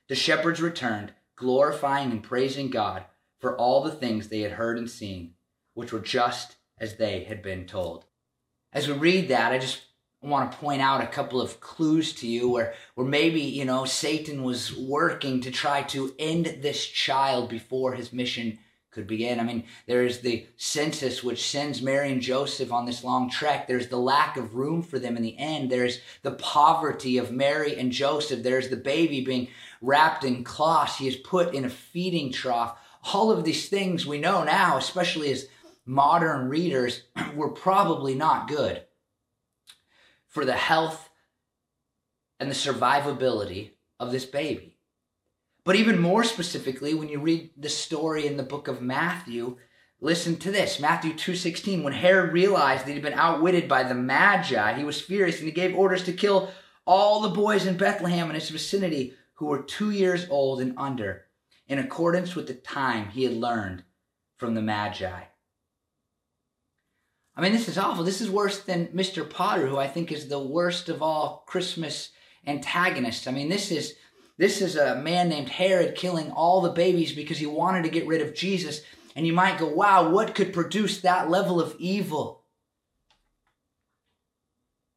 The 0.08 0.16
shepherds 0.16 0.62
returned, 0.62 1.14
glorifying 1.36 2.12
and 2.12 2.24
praising 2.24 2.70
God 2.70 3.06
for 3.40 3.58
all 3.58 3.84
the 3.84 3.92
things 3.92 4.28
they 4.28 4.42
had 4.42 4.54
heard 4.54 4.78
and 4.78 4.90
seen, 4.90 5.34
which 5.74 5.92
were 5.92 6.00
just 6.00 6.56
as 6.78 6.96
they 6.96 7.24
had 7.24 7.42
been 7.42 7.66
told. 7.66 8.06
As 8.72 8.88
we 8.88 8.94
read 8.94 9.28
that, 9.28 9.52
I 9.52 9.58
just 9.58 9.82
want 10.22 10.52
to 10.52 10.58
point 10.58 10.82
out 10.82 11.04
a 11.04 11.08
couple 11.08 11.42
of 11.42 11.60
clues 11.60 12.14
to 12.14 12.28
you 12.28 12.50
where, 12.50 12.74
where 12.96 13.06
maybe, 13.06 13.42
you 13.42 13.66
know, 13.66 13.86
Satan 13.86 14.44
was 14.44 14.76
working 14.76 15.42
to 15.42 15.52
try 15.52 15.84
to 15.84 16.14
end 16.18 16.60
this 16.62 16.86
child 16.86 17.50
before 17.50 17.94
his 17.94 18.14
mission 18.14 18.60
could 18.94 19.08
be 19.08 19.18
begin. 19.18 19.40
I 19.40 19.44
mean, 19.44 19.64
there's 19.88 20.20
the 20.20 20.46
census 20.56 21.24
which 21.24 21.50
sends 21.50 21.82
Mary 21.82 22.12
and 22.12 22.22
Joseph 22.22 22.72
on 22.72 22.86
this 22.86 23.04
long 23.04 23.30
trek. 23.30 23.68
There's 23.68 23.88
the 23.88 23.98
lack 23.98 24.38
of 24.38 24.56
room 24.56 24.82
for 24.82 25.00
them 25.00 25.18
in 25.18 25.24
the 25.24 25.38
end. 25.38 25.70
There's 25.70 26.00
the 26.22 26.32
poverty 26.32 27.18
of 27.18 27.32
Mary 27.32 27.78
and 27.78 27.92
Joseph. 27.92 28.44
There's 28.44 28.70
the 28.70 28.78
baby 28.78 29.24
being 29.24 29.50
wrapped 29.82 30.24
in 30.24 30.44
cloths. 30.44 30.98
He 30.98 31.08
is 31.08 31.16
put 31.16 31.54
in 31.54 31.66
a 31.66 31.70
feeding 31.70 32.32
trough. 32.32 32.78
All 33.14 33.32
of 33.32 33.44
these 33.44 33.68
things 33.68 34.06
we 34.06 34.20
know 34.20 34.44
now, 34.44 34.78
especially 34.78 35.32
as 35.32 35.48
modern 35.86 36.50
readers, 36.50 37.04
were 37.36 37.50
probably 37.50 38.16
not 38.16 38.48
good 38.48 38.84
for 40.28 40.46
the 40.46 40.54
health 40.54 41.10
and 42.40 42.50
the 42.50 42.56
survivability 42.56 43.72
of 44.00 44.12
this 44.12 44.26
baby. 44.26 44.73
But 45.66 45.76
even 45.78 46.00
more 46.00 46.24
specifically, 46.24 46.94
when 46.94 47.10
you 47.10 47.20
read 47.20 47.52
the 47.56 47.70
story 47.70 48.28
in 48.28 48.38
the 48.38 48.44
book 48.44 48.68
of 48.68 48.82
Matthew, 48.82 49.58
listen 50.02 50.36
to 50.38 50.52
this. 50.52 50.80
Matthew 50.80 51.14
2:16, 51.14 51.84
when 51.84 51.94
Herod 51.94 52.34
realized 52.34 52.86
that 52.86 52.92
he'd 52.92 53.02
been 53.02 53.14
outwitted 53.14 53.70
by 53.70 53.84
the 53.84 53.96
Magi, 53.96 54.78
he 54.78 54.84
was 54.84 55.00
furious 55.00 55.38
and 55.38 55.46
he 55.46 55.54
gave 55.54 55.74
orders 55.76 56.04
to 56.04 56.12
kill 56.14 56.52
all 56.86 57.22
the 57.22 57.30
boys 57.30 57.66
in 57.66 57.78
Bethlehem 57.78 58.28
and 58.28 58.36
its 58.36 58.50
vicinity 58.50 59.14
who 59.36 59.46
were 59.46 59.64
2 59.64 59.92
years 59.92 60.28
old 60.30 60.60
and 60.60 60.74
under, 60.78 61.28
in 61.68 61.80
accordance 61.80 62.36
with 62.36 62.48
the 62.48 62.54
time 62.54 63.10
he 63.10 63.24
had 63.24 63.34
learned 63.34 63.86
from 64.36 64.56
the 64.56 64.62
Magi. 64.62 65.22
I 67.36 67.42
mean, 67.42 67.54
this 67.54 67.70
is 67.70 67.78
awful. 67.78 68.04
This 68.04 68.20
is 68.20 68.30
worse 68.30 68.60
than 68.60 68.88
Mr. 68.88 69.28
Potter, 69.28 69.68
who 69.68 69.78
I 69.78 69.88
think 69.88 70.12
is 70.12 70.28
the 70.28 70.40
worst 70.44 70.90
of 70.90 71.02
all 71.02 71.46
Christmas 71.48 72.10
antagonists. 72.46 73.28
I 73.28 73.32
mean, 73.32 73.48
this 73.48 73.72
is 73.72 73.96
this 74.38 74.62
is 74.62 74.76
a 74.76 74.96
man 74.96 75.30
named 75.30 75.50
Herod 75.50 75.96
killing 75.96 76.32
all 76.32 76.62
the 76.62 76.72
babies 76.72 77.14
because 77.14 77.38
he 77.38 77.46
wanted 77.46 77.84
to 77.84 77.90
get 77.90 78.08
rid 78.08 78.22
of 78.22 78.34
Jesus. 78.34 78.82
And 79.16 79.28
you 79.28 79.34
might 79.34 79.60
go, 79.60 79.68
wow, 79.68 80.10
what 80.10 80.34
could 80.34 80.54
produce 80.54 81.02
that 81.02 81.30
level 81.30 81.62
of 81.62 81.76
evil? 81.78 82.44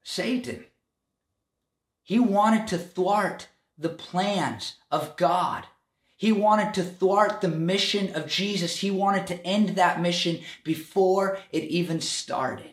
Satan. 0.02 0.64
He 2.02 2.18
wanted 2.18 2.66
to 2.68 2.78
thwart 2.78 3.48
the 3.76 3.90
plans 3.90 4.76
of 4.90 5.16
God. 5.16 5.66
He 6.16 6.32
wanted 6.32 6.72
to 6.74 6.82
thwart 6.82 7.42
the 7.42 7.48
mission 7.48 8.14
of 8.14 8.26
Jesus. 8.26 8.78
He 8.78 8.90
wanted 8.90 9.26
to 9.26 9.46
end 9.46 9.70
that 9.70 10.00
mission 10.00 10.40
before 10.64 11.38
it 11.52 11.64
even 11.64 12.00
started. 12.00 12.72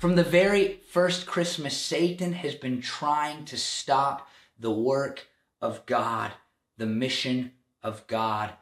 From 0.00 0.16
the 0.16 0.24
very 0.24 0.80
first 0.90 1.26
Christmas, 1.26 1.76
Satan 1.76 2.32
has 2.32 2.56
been 2.56 2.80
trying 2.80 3.44
to 3.44 3.56
stop 3.56 4.26
the 4.58 4.72
work 4.72 5.28
of 5.62 5.86
God, 5.86 6.32
the 6.76 6.86
mission 6.86 7.52
of 7.82 8.06
God. 8.06 8.52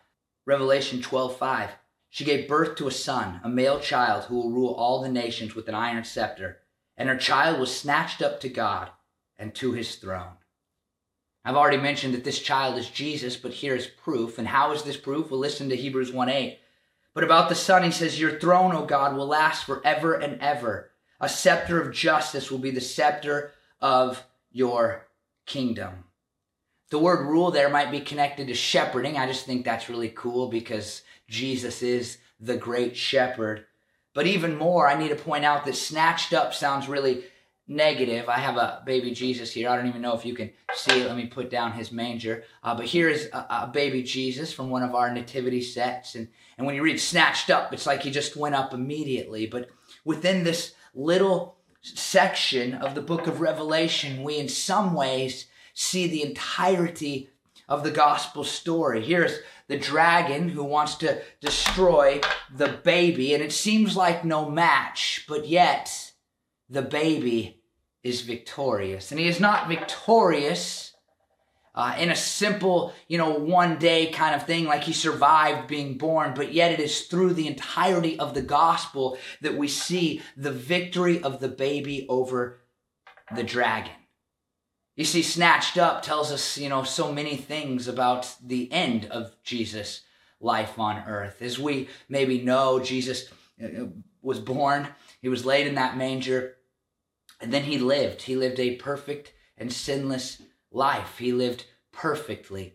Revelation 0.46 1.02
12:5. 1.02 1.70
She 2.08 2.24
gave 2.24 2.48
birth 2.48 2.76
to 2.76 2.88
a 2.88 2.92
son, 2.92 3.40
a 3.42 3.48
male 3.48 3.80
child 3.80 4.24
who 4.24 4.36
will 4.36 4.50
rule 4.50 4.74
all 4.74 5.00
the 5.00 5.08
nations 5.08 5.54
with 5.54 5.68
an 5.68 5.74
iron 5.74 6.04
scepter, 6.04 6.60
and 6.96 7.08
her 7.08 7.16
child 7.16 7.58
was 7.58 7.76
snatched 7.76 8.20
up 8.20 8.40
to 8.40 8.48
God 8.48 8.90
and 9.38 9.54
to 9.54 9.72
his 9.72 9.96
throne. 9.96 10.36
I've 11.44 11.56
already 11.56 11.78
mentioned 11.78 12.12
that 12.14 12.24
this 12.24 12.40
child 12.40 12.76
is 12.76 12.90
Jesus, 12.90 13.36
but 13.36 13.52
here 13.52 13.74
is 13.74 13.86
proof. 13.86 14.38
And 14.38 14.48
how 14.48 14.72
is 14.72 14.82
this 14.82 14.98
proof? 14.98 15.30
Well, 15.30 15.40
listen 15.40 15.70
to 15.70 15.76
Hebrews 15.76 16.12
1:8. 16.12 16.58
But 17.14 17.24
about 17.24 17.48
the 17.48 17.54
son, 17.54 17.82
he 17.82 17.90
says, 17.90 18.20
Your 18.20 18.38
throne, 18.38 18.74
O 18.74 18.84
God, 18.84 19.16
will 19.16 19.26
last 19.26 19.64
forever 19.64 20.14
and 20.14 20.40
ever. 20.40 20.90
A 21.18 21.28
scepter 21.28 21.80
of 21.80 21.92
justice 21.92 22.50
will 22.50 22.58
be 22.58 22.70
the 22.70 22.80
scepter 22.80 23.52
of 23.80 24.24
your 24.50 25.08
kingdom. 25.46 26.04
The 26.90 26.98
word 26.98 27.26
rule 27.26 27.50
there 27.50 27.68
might 27.68 27.90
be 27.90 28.00
connected 28.00 28.48
to 28.48 28.54
shepherding. 28.54 29.16
I 29.16 29.26
just 29.26 29.46
think 29.46 29.64
that's 29.64 29.88
really 29.88 30.10
cool 30.10 30.48
because 30.48 31.02
Jesus 31.28 31.82
is 31.82 32.18
the 32.40 32.56
great 32.56 32.96
shepherd. 32.96 33.66
But 34.12 34.26
even 34.26 34.58
more, 34.58 34.88
I 34.88 34.98
need 34.98 35.10
to 35.10 35.16
point 35.16 35.44
out 35.44 35.64
that 35.64 35.76
snatched 35.76 36.32
up 36.32 36.52
sounds 36.52 36.88
really 36.88 37.24
negative. 37.68 38.28
I 38.28 38.38
have 38.38 38.56
a 38.56 38.82
baby 38.84 39.12
Jesus 39.12 39.52
here. 39.52 39.68
I 39.68 39.76
don't 39.76 39.86
even 39.86 40.02
know 40.02 40.16
if 40.16 40.26
you 40.26 40.34
can 40.34 40.50
see 40.74 41.00
it. 41.00 41.06
Let 41.06 41.16
me 41.16 41.26
put 41.26 41.48
down 41.48 41.72
his 41.72 41.92
manger. 41.92 42.42
Uh, 42.64 42.74
but 42.74 42.86
here 42.86 43.08
is 43.08 43.28
a, 43.32 43.38
a, 43.38 43.70
baby 43.72 44.02
Jesus 44.02 44.52
from 44.52 44.70
one 44.70 44.82
of 44.82 44.96
our 44.96 45.14
nativity 45.14 45.62
sets. 45.62 46.16
And, 46.16 46.26
and 46.58 46.66
when 46.66 46.74
you 46.74 46.82
read 46.82 46.98
snatched 46.98 47.48
up, 47.48 47.72
it's 47.72 47.86
like 47.86 48.02
he 48.02 48.10
just 48.10 48.36
went 48.36 48.56
up 48.56 48.74
immediately. 48.74 49.46
But 49.46 49.70
within 50.04 50.42
this 50.42 50.74
little 50.94 51.58
section 51.80 52.74
of 52.74 52.96
the 52.96 53.02
book 53.02 53.28
of 53.28 53.40
Revelation, 53.40 54.24
we 54.24 54.38
in 54.38 54.48
some 54.48 54.92
ways 54.92 55.46
see 55.80 56.06
the 56.06 56.22
entirety 56.22 57.30
of 57.68 57.82
the 57.82 57.90
gospel 57.90 58.44
story. 58.44 59.02
Here's 59.02 59.38
the 59.68 59.78
dragon 59.78 60.48
who 60.48 60.64
wants 60.64 60.96
to 60.96 61.22
destroy 61.40 62.20
the 62.54 62.68
baby, 62.68 63.32
and 63.34 63.42
it 63.42 63.52
seems 63.52 63.96
like 63.96 64.24
no 64.24 64.50
match, 64.50 65.24
but 65.28 65.46
yet 65.46 66.12
the 66.68 66.82
baby 66.82 67.62
is 68.02 68.22
victorious. 68.22 69.10
And 69.10 69.20
he 69.20 69.26
is 69.26 69.40
not 69.40 69.68
victorious 69.68 70.92
uh, 71.74 71.94
in 71.98 72.10
a 72.10 72.16
simple, 72.16 72.92
you 73.06 73.16
know, 73.16 73.30
one 73.30 73.78
day 73.78 74.10
kind 74.10 74.34
of 74.34 74.44
thing, 74.44 74.64
like 74.64 74.82
he 74.82 74.92
survived 74.92 75.68
being 75.68 75.96
born, 75.96 76.34
but 76.34 76.52
yet 76.52 76.72
it 76.72 76.80
is 76.80 77.02
through 77.02 77.34
the 77.34 77.46
entirety 77.46 78.18
of 78.18 78.34
the 78.34 78.42
gospel 78.42 79.16
that 79.40 79.56
we 79.56 79.68
see 79.68 80.20
the 80.36 80.50
victory 80.50 81.22
of 81.22 81.40
the 81.40 81.48
baby 81.48 82.06
over 82.08 82.60
the 83.34 83.44
dragon. 83.44 83.92
You 84.96 85.04
see, 85.04 85.22
Snatched 85.22 85.78
Up 85.78 86.02
tells 86.02 86.30
us, 86.32 86.58
you 86.58 86.68
know, 86.68 86.82
so 86.82 87.12
many 87.12 87.36
things 87.36 87.88
about 87.88 88.34
the 88.42 88.70
end 88.72 89.06
of 89.06 89.34
Jesus' 89.42 90.02
life 90.40 90.78
on 90.78 91.04
earth. 91.06 91.40
As 91.40 91.58
we 91.58 91.88
maybe 92.08 92.42
know, 92.42 92.80
Jesus 92.80 93.28
uh, 93.62 93.86
was 94.22 94.40
born, 94.40 94.88
he 95.22 95.28
was 95.28 95.46
laid 95.46 95.66
in 95.66 95.74
that 95.76 95.96
manger, 95.96 96.56
and 97.40 97.52
then 97.52 97.64
he 97.64 97.78
lived. 97.78 98.22
He 98.22 98.36
lived 98.36 98.58
a 98.58 98.76
perfect 98.76 99.32
and 99.56 99.72
sinless 99.72 100.42
life. 100.70 101.18
He 101.18 101.32
lived 101.32 101.64
perfectly. 101.92 102.74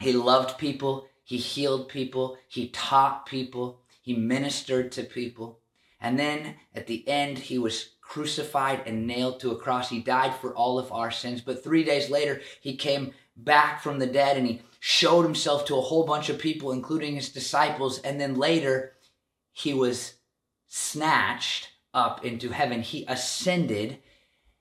He 0.00 0.12
loved 0.12 0.58
people, 0.58 1.06
he 1.24 1.36
healed 1.36 1.88
people, 1.88 2.38
he 2.48 2.68
taught 2.70 3.26
people, 3.26 3.80
he 4.00 4.14
ministered 4.14 4.90
to 4.92 5.02
people. 5.02 5.60
And 6.00 6.18
then 6.18 6.56
at 6.74 6.86
the 6.86 7.06
end, 7.08 7.38
he 7.38 7.58
was 7.58 7.90
crucified 8.00 8.82
and 8.86 9.06
nailed 9.06 9.40
to 9.40 9.52
a 9.52 9.56
cross. 9.56 9.88
He 9.88 10.00
died 10.00 10.34
for 10.34 10.54
all 10.54 10.78
of 10.78 10.90
our 10.90 11.10
sins. 11.10 11.40
But 11.40 11.62
three 11.62 11.84
days 11.84 12.10
later, 12.10 12.40
he 12.60 12.76
came 12.76 13.12
back 13.36 13.82
from 13.82 13.98
the 13.98 14.06
dead 14.06 14.36
and 14.36 14.46
he 14.46 14.62
showed 14.80 15.22
himself 15.22 15.64
to 15.66 15.76
a 15.76 15.82
whole 15.82 16.04
bunch 16.04 16.28
of 16.28 16.38
people, 16.38 16.72
including 16.72 17.14
his 17.14 17.28
disciples. 17.28 17.98
And 18.00 18.20
then 18.20 18.34
later, 18.34 18.94
he 19.52 19.74
was 19.74 20.14
snatched 20.66 21.68
up 21.92 22.24
into 22.24 22.50
heaven. 22.50 22.82
He 22.82 23.04
ascended 23.06 23.98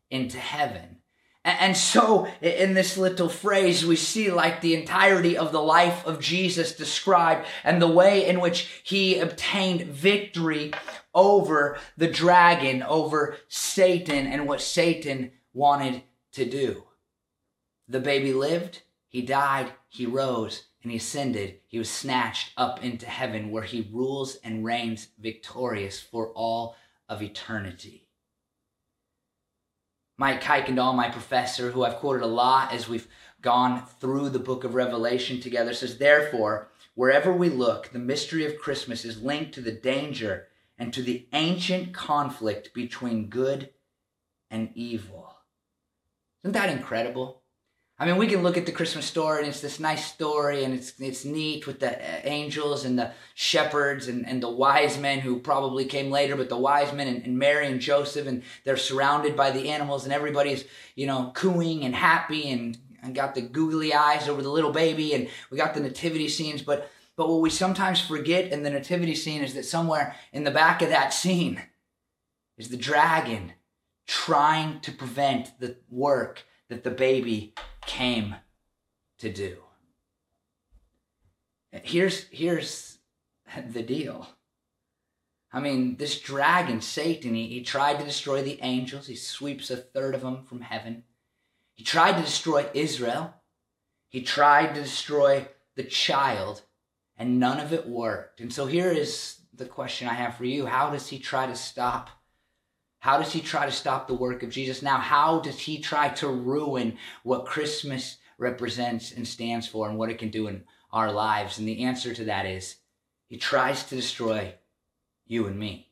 into 0.09 0.37
heaven. 0.37 0.98
And 1.45 1.77
so, 1.77 2.27
in 2.41 2.73
this 2.73 2.97
little 2.97 3.29
phrase, 3.29 3.85
we 3.85 3.95
see 3.95 4.29
like 4.29 4.59
the 4.59 4.75
entirety 4.75 5.37
of 5.37 5.53
the 5.53 5.61
life 5.61 6.05
of 6.05 6.19
Jesus 6.19 6.75
described 6.75 7.47
and 7.63 7.81
the 7.81 7.87
way 7.87 8.27
in 8.27 8.41
which 8.41 8.81
he 8.83 9.19
obtained 9.19 9.83
victory 9.83 10.73
over 11.15 11.77
the 11.95 12.09
dragon, 12.09 12.83
over 12.83 13.37
Satan, 13.47 14.27
and 14.27 14.47
what 14.47 14.61
Satan 14.61 15.31
wanted 15.53 16.03
to 16.33 16.43
do. 16.43 16.83
The 17.87 18.01
baby 18.01 18.33
lived, 18.33 18.81
he 19.07 19.21
died, 19.21 19.71
he 19.87 20.05
rose, 20.05 20.65
and 20.83 20.91
he 20.91 20.97
ascended. 20.97 21.59
He 21.67 21.79
was 21.79 21.89
snatched 21.89 22.51
up 22.57 22.83
into 22.83 23.05
heaven 23.05 23.49
where 23.49 23.63
he 23.63 23.89
rules 23.91 24.35
and 24.43 24.65
reigns 24.65 25.07
victorious 25.17 26.01
for 26.01 26.31
all 26.33 26.75
of 27.07 27.23
eternity. 27.23 28.08
Mike 30.19 30.43
Kuykendall, 30.43 30.93
my 30.95 31.07
professor, 31.09 31.71
who 31.71 31.85
I've 31.85 31.95
quoted 31.95 32.23
a 32.23 32.27
lot 32.27 32.73
as 32.73 32.89
we've 32.89 33.07
gone 33.41 33.85
through 33.85 34.27
the 34.27 34.37
book 34.37 34.65
of 34.65 34.75
Revelation 34.75 35.39
together, 35.39 35.73
says, 35.73 35.97
Therefore, 35.97 36.67
wherever 36.93 37.31
we 37.31 37.47
look, 37.47 37.93
the 37.93 37.99
mystery 37.99 38.45
of 38.45 38.59
Christmas 38.59 39.05
is 39.05 39.21
linked 39.21 39.53
to 39.53 39.61
the 39.61 39.71
danger 39.71 40.47
and 40.77 40.93
to 40.93 41.01
the 41.01 41.25
ancient 41.31 41.93
conflict 41.93 42.73
between 42.73 43.29
good 43.29 43.69
and 44.51 44.71
evil. 44.75 45.37
Isn't 46.43 46.51
that 46.51 46.69
incredible? 46.69 47.41
I 48.01 48.05
mean, 48.05 48.15
we 48.15 48.27
can 48.27 48.43
look 48.43 48.55
at 48.55 48.65
the 48.65 48.71
Christmas 48.71 49.05
story 49.05 49.39
and 49.39 49.47
it's 49.49 49.59
this 49.59 49.77
nice 49.77 50.05
story 50.05 50.63
and 50.63 50.73
it's 50.73 50.93
it's 51.01 51.25
neat 51.25 51.67
with 51.67 51.81
the 51.81 51.97
uh, 51.97 52.21
angels 52.23 52.85
and 52.85 52.97
the 52.97 53.11
shepherds 53.33 54.07
and, 54.07 54.25
and 54.25 54.41
the 54.41 54.49
wise 54.49 54.97
men 54.97 55.19
who 55.19 55.41
probably 55.41 55.83
came 55.83 56.09
later, 56.09 56.37
but 56.37 56.47
the 56.47 56.57
wise 56.57 56.93
men 56.93 57.09
and, 57.09 57.25
and 57.25 57.37
Mary 57.37 57.67
and 57.67 57.81
Joseph 57.81 58.25
and 58.25 58.43
they're 58.63 58.77
surrounded 58.77 59.35
by 59.35 59.51
the 59.51 59.69
animals 59.69 60.05
and 60.05 60.13
everybody's, 60.13 60.63
you 60.95 61.07
know, 61.07 61.33
cooing 61.35 61.83
and 61.83 61.93
happy 61.93 62.49
and, 62.49 62.77
and 63.03 63.13
got 63.13 63.35
the 63.35 63.41
googly 63.41 63.93
eyes 63.93 64.29
over 64.29 64.41
the 64.41 64.49
little 64.49 64.71
baby 64.71 65.13
and 65.13 65.27
we 65.51 65.57
got 65.57 65.73
the 65.73 65.81
nativity 65.81 66.29
scenes, 66.29 66.61
but 66.61 66.89
but 67.17 67.27
what 67.27 67.41
we 67.41 67.49
sometimes 67.49 67.99
forget 67.99 68.53
in 68.53 68.63
the 68.63 68.69
nativity 68.69 69.13
scene 69.13 69.43
is 69.43 69.55
that 69.55 69.65
somewhere 69.65 70.15
in 70.31 70.45
the 70.45 70.51
back 70.51 70.81
of 70.81 70.87
that 70.87 71.13
scene 71.13 71.61
is 72.57 72.69
the 72.69 72.77
dragon 72.77 73.51
trying 74.07 74.79
to 74.79 74.93
prevent 74.93 75.59
the 75.59 75.75
work 75.89 76.45
that 76.69 76.85
the 76.85 76.91
baby 76.91 77.53
came 77.89 78.35
to 79.17 79.33
do. 79.33 79.57
Here's, 81.71 82.25
here's 82.29 82.99
the 83.67 83.81
deal. 83.81 84.27
I 85.51 85.59
mean, 85.59 85.97
this 85.97 86.19
dragon, 86.19 86.81
Satan, 86.81 87.33
he, 87.33 87.47
he 87.47 87.63
tried 87.63 87.97
to 87.97 88.05
destroy 88.05 88.43
the 88.43 88.59
angels. 88.61 89.07
He 89.07 89.15
sweeps 89.15 89.71
a 89.71 89.77
third 89.77 90.13
of 90.13 90.21
them 90.21 90.43
from 90.43 90.61
heaven. 90.61 91.03
He 91.73 91.83
tried 91.83 92.17
to 92.17 92.21
destroy 92.21 92.69
Israel. 92.75 93.33
He 94.07 94.21
tried 94.21 94.75
to 94.75 94.83
destroy 94.83 95.47
the 95.75 95.83
child, 95.83 96.61
and 97.17 97.39
none 97.39 97.59
of 97.59 97.73
it 97.73 97.87
worked. 97.87 98.39
And 98.39 98.53
so 98.53 98.67
here 98.67 98.91
is 98.91 99.39
the 99.51 99.65
question 99.65 100.07
I 100.07 100.13
have 100.13 100.37
for 100.37 100.45
you 100.45 100.67
How 100.67 100.91
does 100.91 101.07
he 101.07 101.17
try 101.17 101.47
to 101.47 101.55
stop 101.55 102.11
how 102.99 103.17
does 103.17 103.31
he 103.31 103.39
try 103.39 103.65
to 103.65 103.71
stop 103.71 104.07
the 104.07 104.13
work 104.13 104.43
of 104.43 104.49
Jesus? 104.49 104.81
Now, 104.81 104.97
how 104.97 105.39
does 105.39 105.57
he 105.57 105.79
try 105.79 106.09
to 106.09 106.27
ruin 106.27 106.97
what 107.23 107.45
Christmas 107.45 108.17
represents 108.37 109.13
and 109.13 109.25
stands 109.25 109.67
for 109.67 109.87
and 109.87 109.97
what 109.97 110.09
it 110.09 110.17
can 110.17 110.29
do 110.29 110.47
in 110.47 110.65
our 110.91 111.11
lives? 111.11 111.57
And 111.57 111.67
the 111.67 111.83
answer 111.85 112.13
to 112.13 112.25
that 112.25 112.45
is 112.45 112.75
he 113.27 113.37
tries 113.37 113.85
to 113.85 113.95
destroy 113.95 114.53
you 115.25 115.47
and 115.47 115.57
me. 115.57 115.91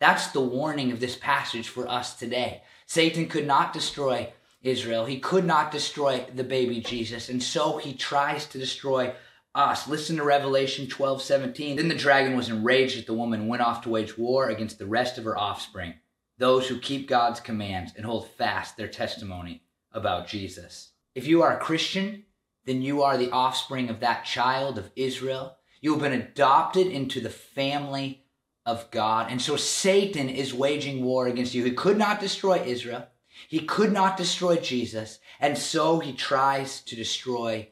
That's 0.00 0.28
the 0.28 0.40
warning 0.40 0.90
of 0.90 0.98
this 0.98 1.16
passage 1.16 1.68
for 1.68 1.88
us 1.88 2.14
today. 2.18 2.62
Satan 2.86 3.28
could 3.28 3.46
not 3.46 3.72
destroy 3.72 4.32
Israel. 4.62 5.04
He 5.04 5.20
could 5.20 5.44
not 5.44 5.70
destroy 5.70 6.26
the 6.34 6.44
baby 6.44 6.80
Jesus. 6.80 7.28
And 7.28 7.40
so 7.40 7.78
he 7.78 7.94
tries 7.94 8.46
to 8.46 8.58
destroy 8.58 9.14
us. 9.54 9.86
Listen 9.86 10.16
to 10.16 10.24
Revelation 10.24 10.88
12, 10.88 11.22
17. 11.22 11.76
Then 11.76 11.88
the 11.88 11.94
dragon 11.94 12.36
was 12.36 12.48
enraged 12.48 12.98
at 12.98 13.06
the 13.06 13.14
woman 13.14 13.46
went 13.46 13.62
off 13.62 13.82
to 13.82 13.90
wage 13.90 14.18
war 14.18 14.50
against 14.50 14.78
the 14.78 14.86
rest 14.86 15.18
of 15.18 15.24
her 15.24 15.38
offspring 15.38 15.94
those 16.38 16.68
who 16.68 16.78
keep 16.78 17.08
God's 17.08 17.40
commands 17.40 17.92
and 17.96 18.04
hold 18.04 18.30
fast 18.32 18.76
their 18.76 18.88
testimony 18.88 19.62
about 19.92 20.28
Jesus. 20.28 20.92
If 21.14 21.26
you 21.26 21.42
are 21.42 21.56
a 21.56 21.60
Christian, 21.60 22.24
then 22.66 22.82
you 22.82 23.02
are 23.02 23.16
the 23.16 23.30
offspring 23.30 23.88
of 23.88 24.00
that 24.00 24.24
child 24.24 24.76
of 24.76 24.90
Israel. 24.96 25.56
You 25.80 25.92
have 25.92 26.02
been 26.02 26.12
adopted 26.12 26.88
into 26.88 27.20
the 27.20 27.30
family 27.30 28.24
of 28.66 28.90
God. 28.90 29.30
And 29.30 29.40
so 29.40 29.56
Satan 29.56 30.28
is 30.28 30.52
waging 30.52 31.04
war 31.04 31.26
against 31.28 31.54
you. 31.54 31.64
He 31.64 31.70
could 31.70 31.96
not 31.96 32.20
destroy 32.20 32.62
Israel. 32.64 33.06
He 33.48 33.60
could 33.60 33.92
not 33.92 34.16
destroy 34.16 34.56
Jesus. 34.56 35.20
And 35.40 35.56
so 35.56 36.00
he 36.00 36.12
tries 36.12 36.80
to 36.82 36.96
destroy 36.96 37.68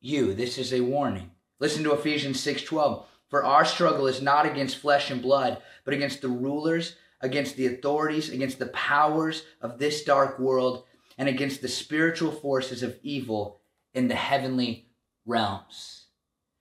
you. 0.00 0.34
This 0.34 0.58
is 0.58 0.72
a 0.72 0.80
warning. 0.80 1.30
Listen 1.60 1.84
to 1.84 1.94
Ephesians 1.94 2.40
6:12. 2.40 3.06
For 3.28 3.44
our 3.44 3.64
struggle 3.64 4.06
is 4.06 4.20
not 4.20 4.46
against 4.46 4.78
flesh 4.78 5.10
and 5.10 5.22
blood, 5.22 5.62
but 5.84 5.94
against 5.94 6.20
the 6.20 6.28
rulers, 6.28 6.96
against 7.24 7.56
the 7.56 7.66
authorities, 7.66 8.28
against 8.28 8.58
the 8.58 8.66
powers 8.66 9.44
of 9.62 9.78
this 9.78 10.04
dark 10.04 10.38
world, 10.38 10.84
and 11.16 11.28
against 11.28 11.62
the 11.62 11.68
spiritual 11.68 12.30
forces 12.30 12.82
of 12.82 12.98
evil 13.02 13.60
in 13.94 14.08
the 14.08 14.14
heavenly 14.14 14.88
realms. 15.24 16.06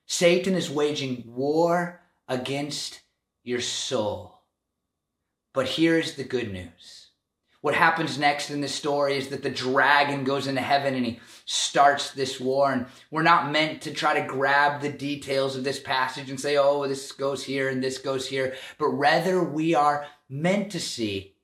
Satan 0.06 0.56
is 0.56 0.70
waging 0.70 1.24
war 1.28 2.02
against 2.28 3.02
your 3.44 3.60
soul. 3.60 4.42
But 5.54 5.68
here's 5.68 6.16
the 6.16 6.24
good 6.24 6.52
news 6.52 7.04
what 7.64 7.76
happens 7.76 8.20
next 8.20 8.50
in 8.50 8.60
this 8.60 8.76
story 8.76 9.16
is 9.16 9.30
that 9.30 9.42
the 9.42 9.50
dragon 9.50 10.26
goes 10.26 10.48
into 10.48 10.60
heaven 10.60 10.96
and 10.96 11.06
he 11.06 11.22
starts 11.46 12.12
this 12.12 12.38
war. 12.38 12.74
And 12.74 12.88
we're 13.10 13.22
not 13.22 13.54
meant 13.54 13.82
to 13.84 13.94
try 13.94 14.20
to 14.20 14.28
grab 14.28 14.82
the 14.82 14.92
details 14.92 15.56
of 15.56 15.64
this 15.64 15.80
passage 15.80 16.30
and 16.30 16.38
say, 16.38 16.58
oh, 16.58 16.86
this 16.86 17.14
goes 17.14 17.42
here 17.42 17.70
and 17.70 17.82
this 17.82 18.00
goes 18.00 18.28
here. 18.28 18.58
But 18.78 18.90
rather, 18.90 19.42
we 19.42 19.74
are 19.76 20.06
meant 20.34 20.72
to 20.72 20.80
see 20.80 21.36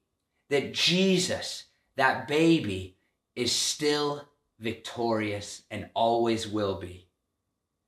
that 0.50 0.74
Jesus, 0.74 1.66
that 1.96 2.28
baby, 2.28 2.98
is 3.36 3.52
still 3.52 4.28
victorious 4.60 5.64
and 5.70 5.90
always 5.94 6.48
will 6.48 6.80
be. 6.80 7.08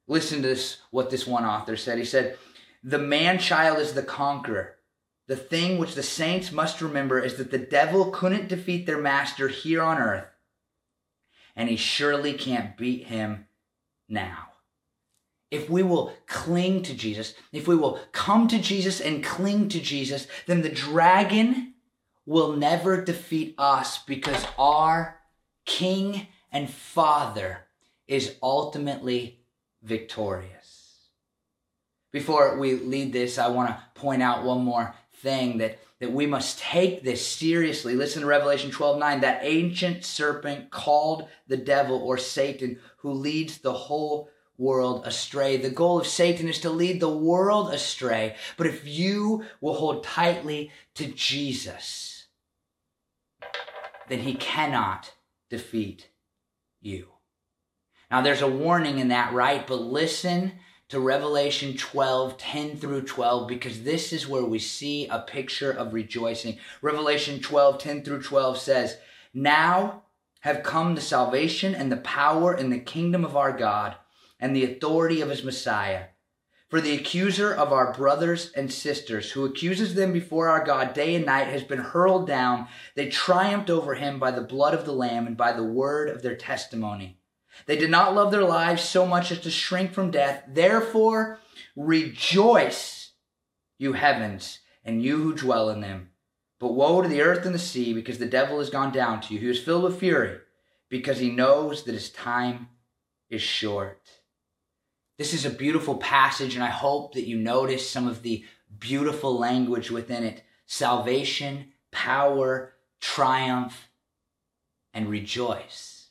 Listen 0.07 0.41
to 0.41 0.49
this, 0.49 0.77
what 0.91 1.09
this 1.09 1.27
one 1.27 1.45
author 1.45 1.75
said. 1.75 1.97
He 1.97 2.05
said, 2.05 2.37
The 2.83 2.97
man 2.97 3.39
child 3.39 3.79
is 3.79 3.93
the 3.93 4.03
conqueror 4.03 4.77
the 5.31 5.37
thing 5.37 5.77
which 5.77 5.95
the 5.95 6.03
saints 6.03 6.51
must 6.51 6.81
remember 6.81 7.17
is 7.17 7.37
that 7.37 7.51
the 7.51 7.57
devil 7.57 8.11
couldn't 8.11 8.49
defeat 8.49 8.85
their 8.85 8.99
master 8.99 9.47
here 9.47 9.81
on 9.81 9.97
earth, 9.97 10.27
and 11.55 11.69
he 11.69 11.77
surely 11.77 12.33
can't 12.33 12.75
beat 12.75 13.07
him 13.07 13.47
now. 14.09 14.50
If 15.51 15.69
we 15.69 15.83
will 15.83 16.13
cling 16.27 16.81
to 16.83 16.93
Jesus, 16.93 17.33
if 17.51 17.67
we 17.67 17.75
will 17.75 17.99
come 18.13 18.47
to 18.47 18.57
Jesus 18.57 19.01
and 19.01 19.23
cling 19.23 19.67
to 19.69 19.81
Jesus, 19.81 20.25
then 20.47 20.61
the 20.61 20.69
dragon 20.69 21.73
will 22.25 22.55
never 22.55 23.03
defeat 23.03 23.53
us 23.57 23.99
because 23.99 24.45
our 24.57 25.19
King 25.65 26.27
and 26.51 26.69
Father 26.69 27.65
is 28.07 28.35
ultimately 28.41 29.41
victorious. 29.83 31.09
Before 32.11 32.57
we 32.57 32.75
lead 32.75 33.11
this, 33.13 33.37
I 33.37 33.47
want 33.49 33.69
to 33.69 33.81
point 33.93 34.21
out 34.21 34.43
one 34.43 34.63
more 34.63 34.93
thing 35.15 35.59
that, 35.59 35.79
that 35.99 36.11
we 36.11 36.25
must 36.25 36.59
take 36.59 37.03
this 37.03 37.25
seriously. 37.25 37.95
Listen 37.95 38.21
to 38.21 38.27
Revelation 38.27 38.71
12 38.71 38.99
9. 38.99 39.21
That 39.21 39.39
ancient 39.43 40.03
serpent 40.03 40.71
called 40.71 41.27
the 41.47 41.57
devil 41.57 41.97
or 41.97 42.17
Satan, 42.17 42.79
who 42.97 43.11
leads 43.11 43.59
the 43.59 43.73
whole 43.73 44.29
world 44.61 45.07
astray. 45.07 45.57
The 45.57 45.71
goal 45.71 45.99
of 45.99 46.05
Satan 46.05 46.47
is 46.47 46.59
to 46.59 46.69
lead 46.69 46.99
the 46.99 47.09
world 47.09 47.73
astray. 47.73 48.35
But 48.57 48.67
if 48.67 48.87
you 48.87 49.43
will 49.59 49.73
hold 49.73 50.03
tightly 50.03 50.71
to 50.95 51.07
Jesus, 51.07 52.27
then 54.07 54.19
he 54.19 54.35
cannot 54.35 55.13
defeat 55.49 56.09
you. 56.79 57.07
Now, 58.11 58.21
there's 58.21 58.41
a 58.41 58.47
warning 58.47 58.99
in 58.99 59.07
that, 59.07 59.33
right? 59.33 59.65
But 59.65 59.81
listen 59.81 60.53
to 60.89 60.99
Revelation 60.99 61.75
12, 61.75 62.37
10 62.37 62.77
through 62.77 63.03
12, 63.03 63.47
because 63.47 63.83
this 63.83 64.13
is 64.13 64.27
where 64.27 64.43
we 64.43 64.59
see 64.59 65.07
a 65.07 65.19
picture 65.19 65.71
of 65.71 65.93
rejoicing. 65.93 66.57
Revelation 66.81 67.39
12, 67.39 67.79
10 67.79 68.03
through 68.03 68.21
12 68.21 68.57
says, 68.57 68.97
Now 69.33 70.03
have 70.41 70.63
come 70.63 70.93
the 70.93 71.01
salvation 71.01 71.73
and 71.73 71.91
the 71.91 71.97
power 71.97 72.53
and 72.53 72.71
the 72.71 72.79
kingdom 72.79 73.23
of 73.23 73.37
our 73.37 73.57
God 73.57 73.95
and 74.41 74.55
the 74.55 74.65
authority 74.65 75.21
of 75.21 75.29
his 75.29 75.43
Messiah. 75.43 76.05
For 76.67 76.81
the 76.81 76.95
accuser 76.95 77.53
of 77.53 77.71
our 77.71 77.93
brothers 77.93 78.51
and 78.55 78.71
sisters, 78.71 79.31
who 79.31 79.45
accuses 79.45 79.93
them 79.93 80.13
before 80.13 80.49
our 80.49 80.63
God 80.63 80.93
day 80.93 81.15
and 81.15 81.25
night, 81.25 81.47
has 81.47 81.63
been 81.63 81.79
hurled 81.79 82.25
down. 82.25 82.67
They 82.95 83.09
triumphed 83.09 83.69
over 83.69 83.95
him 83.95 84.19
by 84.19 84.31
the 84.31 84.41
blood 84.41 84.73
of 84.73 84.85
the 84.85 84.93
Lamb 84.93 85.27
and 85.27 85.35
by 85.35 85.51
the 85.51 85.63
word 85.63 86.09
of 86.09 86.21
their 86.21 86.35
testimony. 86.35 87.19
They 87.65 87.75
did 87.75 87.91
not 87.91 88.15
love 88.15 88.31
their 88.31 88.43
lives 88.45 88.83
so 88.83 89.05
much 89.05 89.31
as 89.31 89.39
to 89.41 89.51
shrink 89.51 89.91
from 89.91 90.11
death. 90.11 90.45
Therefore, 90.47 91.39
rejoice, 91.75 93.11
you 93.77 93.91
heavens, 93.93 94.59
and 94.85 95.03
you 95.03 95.17
who 95.17 95.35
dwell 95.35 95.69
in 95.69 95.81
them. 95.81 96.11
But 96.57 96.73
woe 96.73 97.01
to 97.01 97.09
the 97.09 97.21
earth 97.21 97.45
and 97.45 97.53
the 97.53 97.59
sea, 97.59 97.91
because 97.91 98.17
the 98.17 98.25
devil 98.25 98.59
has 98.59 98.69
gone 98.69 98.93
down 98.93 99.19
to 99.21 99.33
you. 99.33 99.41
He 99.41 99.49
is 99.49 99.61
filled 99.61 99.83
with 99.83 99.99
fury, 99.99 100.37
because 100.87 101.19
he 101.19 101.31
knows 101.31 101.83
that 101.83 101.93
his 101.93 102.09
time 102.09 102.69
is 103.29 103.41
short. 103.41 104.20
This 105.21 105.35
is 105.35 105.45
a 105.45 105.51
beautiful 105.51 105.97
passage, 105.97 106.55
and 106.55 106.63
I 106.63 106.71
hope 106.71 107.13
that 107.13 107.27
you 107.27 107.37
notice 107.37 107.87
some 107.87 108.07
of 108.07 108.23
the 108.23 108.43
beautiful 108.79 109.37
language 109.37 109.91
within 109.91 110.23
it 110.23 110.41
salvation, 110.65 111.73
power, 111.91 112.73
triumph, 112.99 113.87
and 114.95 115.07
rejoice. 115.07 116.07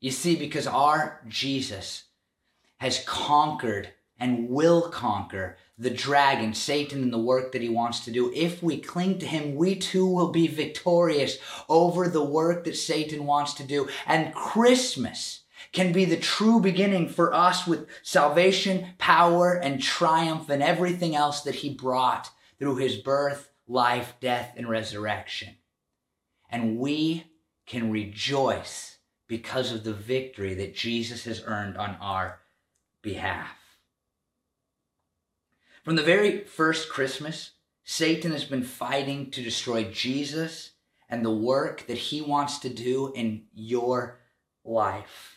You 0.00 0.12
see, 0.12 0.36
because 0.36 0.68
our 0.68 1.22
Jesus 1.26 2.04
has 2.78 3.02
conquered 3.04 3.88
and 4.16 4.48
will 4.48 4.82
conquer 4.82 5.56
the 5.76 5.90
dragon, 5.90 6.54
Satan, 6.54 7.02
and 7.02 7.12
the 7.12 7.18
work 7.18 7.50
that 7.50 7.62
he 7.62 7.68
wants 7.68 8.04
to 8.04 8.12
do. 8.12 8.32
If 8.32 8.62
we 8.62 8.78
cling 8.78 9.18
to 9.18 9.26
him, 9.26 9.56
we 9.56 9.74
too 9.74 10.06
will 10.06 10.30
be 10.30 10.46
victorious 10.46 11.38
over 11.68 12.06
the 12.06 12.22
work 12.22 12.62
that 12.62 12.76
Satan 12.76 13.26
wants 13.26 13.54
to 13.54 13.64
do. 13.64 13.88
And 14.06 14.32
Christmas 14.32 15.40
can 15.72 15.92
be 15.92 16.04
the 16.04 16.16
true 16.16 16.60
beginning 16.60 17.08
for 17.08 17.32
us 17.34 17.66
with 17.66 17.88
salvation, 18.02 18.88
power, 18.98 19.54
and 19.54 19.82
triumph 19.82 20.48
and 20.48 20.62
everything 20.62 21.14
else 21.14 21.42
that 21.42 21.56
he 21.56 21.74
brought 21.74 22.30
through 22.58 22.76
his 22.76 22.96
birth, 22.96 23.50
life, 23.66 24.14
death, 24.20 24.52
and 24.56 24.68
resurrection. 24.68 25.56
And 26.50 26.78
we 26.78 27.24
can 27.66 27.90
rejoice 27.90 28.98
because 29.26 29.72
of 29.72 29.84
the 29.84 29.92
victory 29.92 30.54
that 30.54 30.74
Jesus 30.74 31.24
has 31.24 31.42
earned 31.46 31.76
on 31.76 31.96
our 32.00 32.40
behalf. 33.02 33.56
From 35.82 35.96
the 35.96 36.02
very 36.02 36.44
first 36.44 36.88
Christmas, 36.88 37.52
Satan 37.84 38.32
has 38.32 38.44
been 38.44 38.62
fighting 38.62 39.30
to 39.32 39.42
destroy 39.42 39.84
Jesus 39.84 40.70
and 41.08 41.24
the 41.24 41.30
work 41.30 41.86
that 41.86 41.98
he 41.98 42.22
wants 42.22 42.58
to 42.60 42.70
do 42.70 43.12
in 43.14 43.44
your 43.52 44.20
life. 44.64 45.33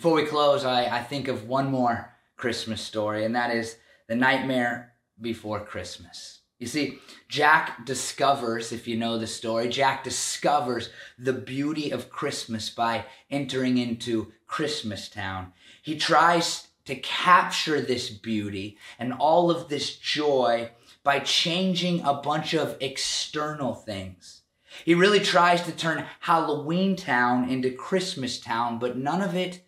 Before 0.00 0.14
we 0.14 0.24
close, 0.24 0.64
I, 0.64 0.86
I 0.86 1.02
think 1.02 1.28
of 1.28 1.46
one 1.46 1.70
more 1.70 2.14
Christmas 2.38 2.80
story, 2.80 3.26
and 3.26 3.36
that 3.36 3.54
is 3.54 3.76
The 4.08 4.14
Nightmare 4.14 4.94
Before 5.20 5.60
Christmas. 5.60 6.38
You 6.58 6.68
see, 6.68 7.00
Jack 7.28 7.84
discovers, 7.84 8.72
if 8.72 8.88
you 8.88 8.96
know 8.96 9.18
the 9.18 9.26
story, 9.26 9.68
Jack 9.68 10.02
discovers 10.02 10.88
the 11.18 11.34
beauty 11.34 11.90
of 11.90 12.08
Christmas 12.08 12.70
by 12.70 13.04
entering 13.30 13.76
into 13.76 14.32
Christmas 14.46 15.06
Town. 15.10 15.52
He 15.82 15.98
tries 15.98 16.68
to 16.86 16.96
capture 16.96 17.82
this 17.82 18.08
beauty 18.08 18.78
and 18.98 19.12
all 19.12 19.50
of 19.50 19.68
this 19.68 19.94
joy 19.96 20.70
by 21.04 21.18
changing 21.18 22.00
a 22.06 22.14
bunch 22.14 22.54
of 22.54 22.78
external 22.80 23.74
things. 23.74 24.40
He 24.86 24.94
really 24.94 25.20
tries 25.20 25.60
to 25.64 25.72
turn 25.72 26.06
Halloween 26.20 26.96
Town 26.96 27.50
into 27.50 27.70
Christmas 27.70 28.40
Town, 28.40 28.78
but 28.78 28.96
none 28.96 29.20
of 29.20 29.34
it 29.34 29.60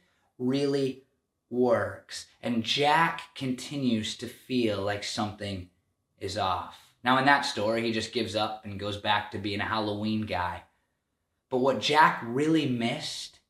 really 0.46 1.04
works. 1.50 2.26
And 2.42 2.64
Jack 2.64 3.34
continues 3.34 4.16
to 4.16 4.26
feel 4.26 4.80
like 4.80 5.04
something 5.04 5.68
is 6.20 6.38
off. 6.38 6.78
Now, 7.04 7.18
in 7.18 7.24
that 7.26 7.42
story, 7.42 7.82
he 7.82 7.92
just 7.92 8.12
gives 8.12 8.36
up 8.36 8.64
and 8.64 8.78
goes 8.78 8.96
back 8.96 9.30
to 9.30 9.38
being 9.38 9.60
a 9.60 9.64
Halloween 9.64 10.22
guy. 10.22 10.62
But 11.50 11.58
what 11.58 11.80
Jack 11.80 12.22
really 12.24 12.66
missed 12.66 13.40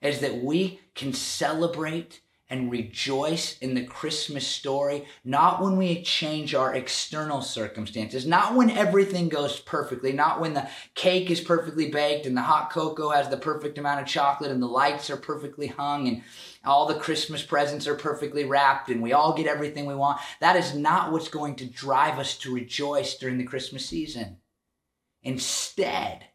is 0.00 0.20
that 0.20 0.42
we 0.42 0.80
can 0.94 1.12
celebrate 1.12 2.20
and 2.48 2.70
rejoice 2.70 3.58
in 3.58 3.74
the 3.74 3.84
Christmas 3.84 4.46
story, 4.46 5.04
not 5.24 5.60
when 5.60 5.76
we 5.76 6.02
change 6.02 6.54
our 6.54 6.74
external 6.74 7.42
circumstances, 7.42 8.24
not 8.24 8.54
when 8.54 8.70
everything 8.70 9.28
goes 9.28 9.58
perfectly, 9.58 10.12
not 10.12 10.40
when 10.40 10.54
the 10.54 10.68
cake 10.94 11.28
is 11.28 11.40
perfectly 11.40 11.90
baked 11.90 12.24
and 12.24 12.36
the 12.36 12.42
hot 12.42 12.70
cocoa 12.70 13.10
has 13.10 13.28
the 13.28 13.36
perfect 13.36 13.78
amount 13.78 14.00
of 14.00 14.06
chocolate 14.06 14.52
and 14.52 14.62
the 14.62 14.66
lights 14.66 15.10
are 15.10 15.16
perfectly 15.16 15.66
hung 15.66 16.06
and 16.06 16.22
all 16.64 16.86
the 16.86 16.94
Christmas 16.94 17.42
presents 17.42 17.86
are 17.88 17.96
perfectly 17.96 18.44
wrapped 18.44 18.90
and 18.90 19.02
we 19.02 19.12
all 19.12 19.36
get 19.36 19.48
everything 19.48 19.84
we 19.84 19.94
want. 19.96 20.20
That 20.40 20.54
is 20.54 20.72
not 20.72 21.10
what's 21.10 21.28
going 21.28 21.56
to 21.56 21.66
drive 21.66 22.18
us 22.20 22.38
to 22.38 22.54
rejoice 22.54 23.16
during 23.16 23.38
the 23.38 23.44
Christmas 23.44 23.84
season. 23.84 24.36
Instead, 25.22 26.26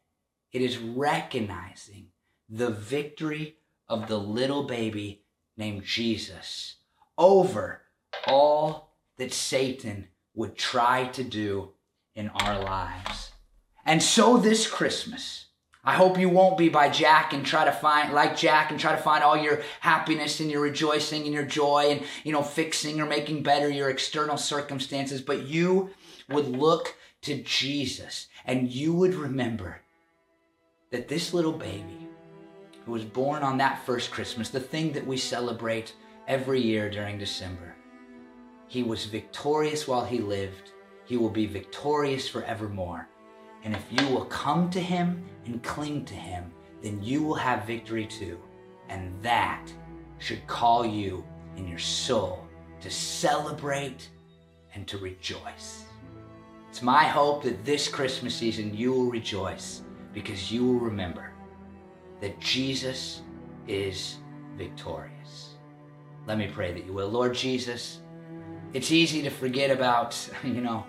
it 0.52 0.62
is 0.62 0.78
recognizing 0.78 2.08
the 2.50 2.69
victory 2.69 3.56
of 3.88 4.10
the 4.10 4.17
little 4.17 4.63
baby 4.63 5.24
named 5.57 5.83
Jesus 5.83 6.75
over 7.17 7.81
all 8.25 8.95
that 9.17 9.33
Satan 9.33 10.07
would 10.33 10.57
try 10.57 11.05
to 11.09 11.23
do 11.23 11.71
in 12.15 12.29
our 12.29 12.59
lives. 12.59 13.31
And 13.85 14.01
so 14.01 14.37
this 14.37 14.67
Christmas, 14.67 15.45
I 15.83 15.93
hope 15.93 16.19
you 16.19 16.29
won't 16.29 16.57
be 16.57 16.69
by 16.69 16.89
Jack 16.89 17.33
and 17.33 17.45
try 17.45 17.65
to 17.65 17.71
find, 17.71 18.13
like 18.13 18.37
Jack, 18.37 18.71
and 18.71 18.79
try 18.79 18.95
to 18.95 19.01
find 19.01 19.23
all 19.23 19.37
your 19.37 19.61
happiness 19.79 20.39
and 20.39 20.51
your 20.51 20.61
rejoicing 20.61 21.23
and 21.23 21.33
your 21.33 21.45
joy 21.45 21.87
and, 21.89 22.03
you 22.23 22.31
know, 22.31 22.43
fixing 22.43 23.01
or 23.01 23.05
making 23.05 23.43
better 23.43 23.69
your 23.69 23.89
external 23.89 24.37
circumstances, 24.37 25.21
but 25.21 25.47
you 25.47 25.89
would 26.29 26.47
look 26.47 26.95
to 27.21 27.41
Jesus 27.41 28.27
and 28.45 28.71
you 28.71 28.93
would 28.93 29.15
remember 29.15 29.81
that 30.91 31.07
this 31.07 31.33
little 31.33 31.53
baby 31.53 32.07
who 32.86 32.91
was 32.91 33.06
born 33.06 33.44
on 33.44 33.58
that 33.58 33.86
first 33.86 34.12
Christmas, 34.12 34.50
the 34.50 34.60
thing 34.60 34.91
that 34.94 35.06
we 35.06 35.17
celebrate 35.17 35.94
every 36.28 36.62
year 36.62 36.89
during 36.89 37.17
December. 37.17 37.76
He 38.67 38.84
was 38.84 39.06
victorious 39.06 39.88
while 39.88 40.06
he 40.06 40.20
lived. 40.20 40.72
He 41.06 41.17
will 41.17 41.30
be 41.30 41.46
victorious 41.46 42.28
forevermore. 42.28 43.08
And 43.63 43.76
if 43.76 43.84
you 43.91 44.08
will 44.08 44.26
come 44.26 44.70
to 44.72 44.80
him 44.80 45.24
and 45.46 45.62
cling 45.62 46.06
to 46.06 46.13
him, 46.13 46.52
then 46.82 47.02
you 47.04 47.22
will 47.22 47.36
have 47.36 47.67
victory 47.67 48.06
too. 48.06 48.39
And 48.89 49.13
that 49.22 49.72
should 50.20 50.46
call 50.48 50.86
you 50.86 51.24
in 51.58 51.67
your 51.67 51.80
soul 51.80 52.48
to 52.82 52.89
celebrate 52.89 54.10
and 54.74 54.88
to 54.88 54.98
rejoice. 54.98 55.86
It's 56.70 56.82
my 56.82 57.04
hope 57.04 57.44
that 57.44 57.65
this 57.65 57.88
Christmas 57.88 58.34
season 58.34 58.76
you 58.76 58.94
will 58.94 59.12
rejoice 59.12 59.82
because 60.13 60.52
you 60.52 60.65
will 60.65 60.80
remember 60.80 61.32
that 62.21 62.39
Jesus 62.39 63.21
is 63.67 64.17
victorious. 64.57 65.55
Let 66.27 66.38
me 66.38 66.47
pray 66.47 66.71
that 66.71 66.86
you 66.86 66.93
will. 66.93 67.10
Lord 67.10 67.34
Jesus, 67.34 67.99
it's 68.73 68.91
easy 68.91 69.21
to 69.23 69.29
forget 69.29 69.71
about, 69.71 70.17
you 70.43 70.62
know, 70.62 70.86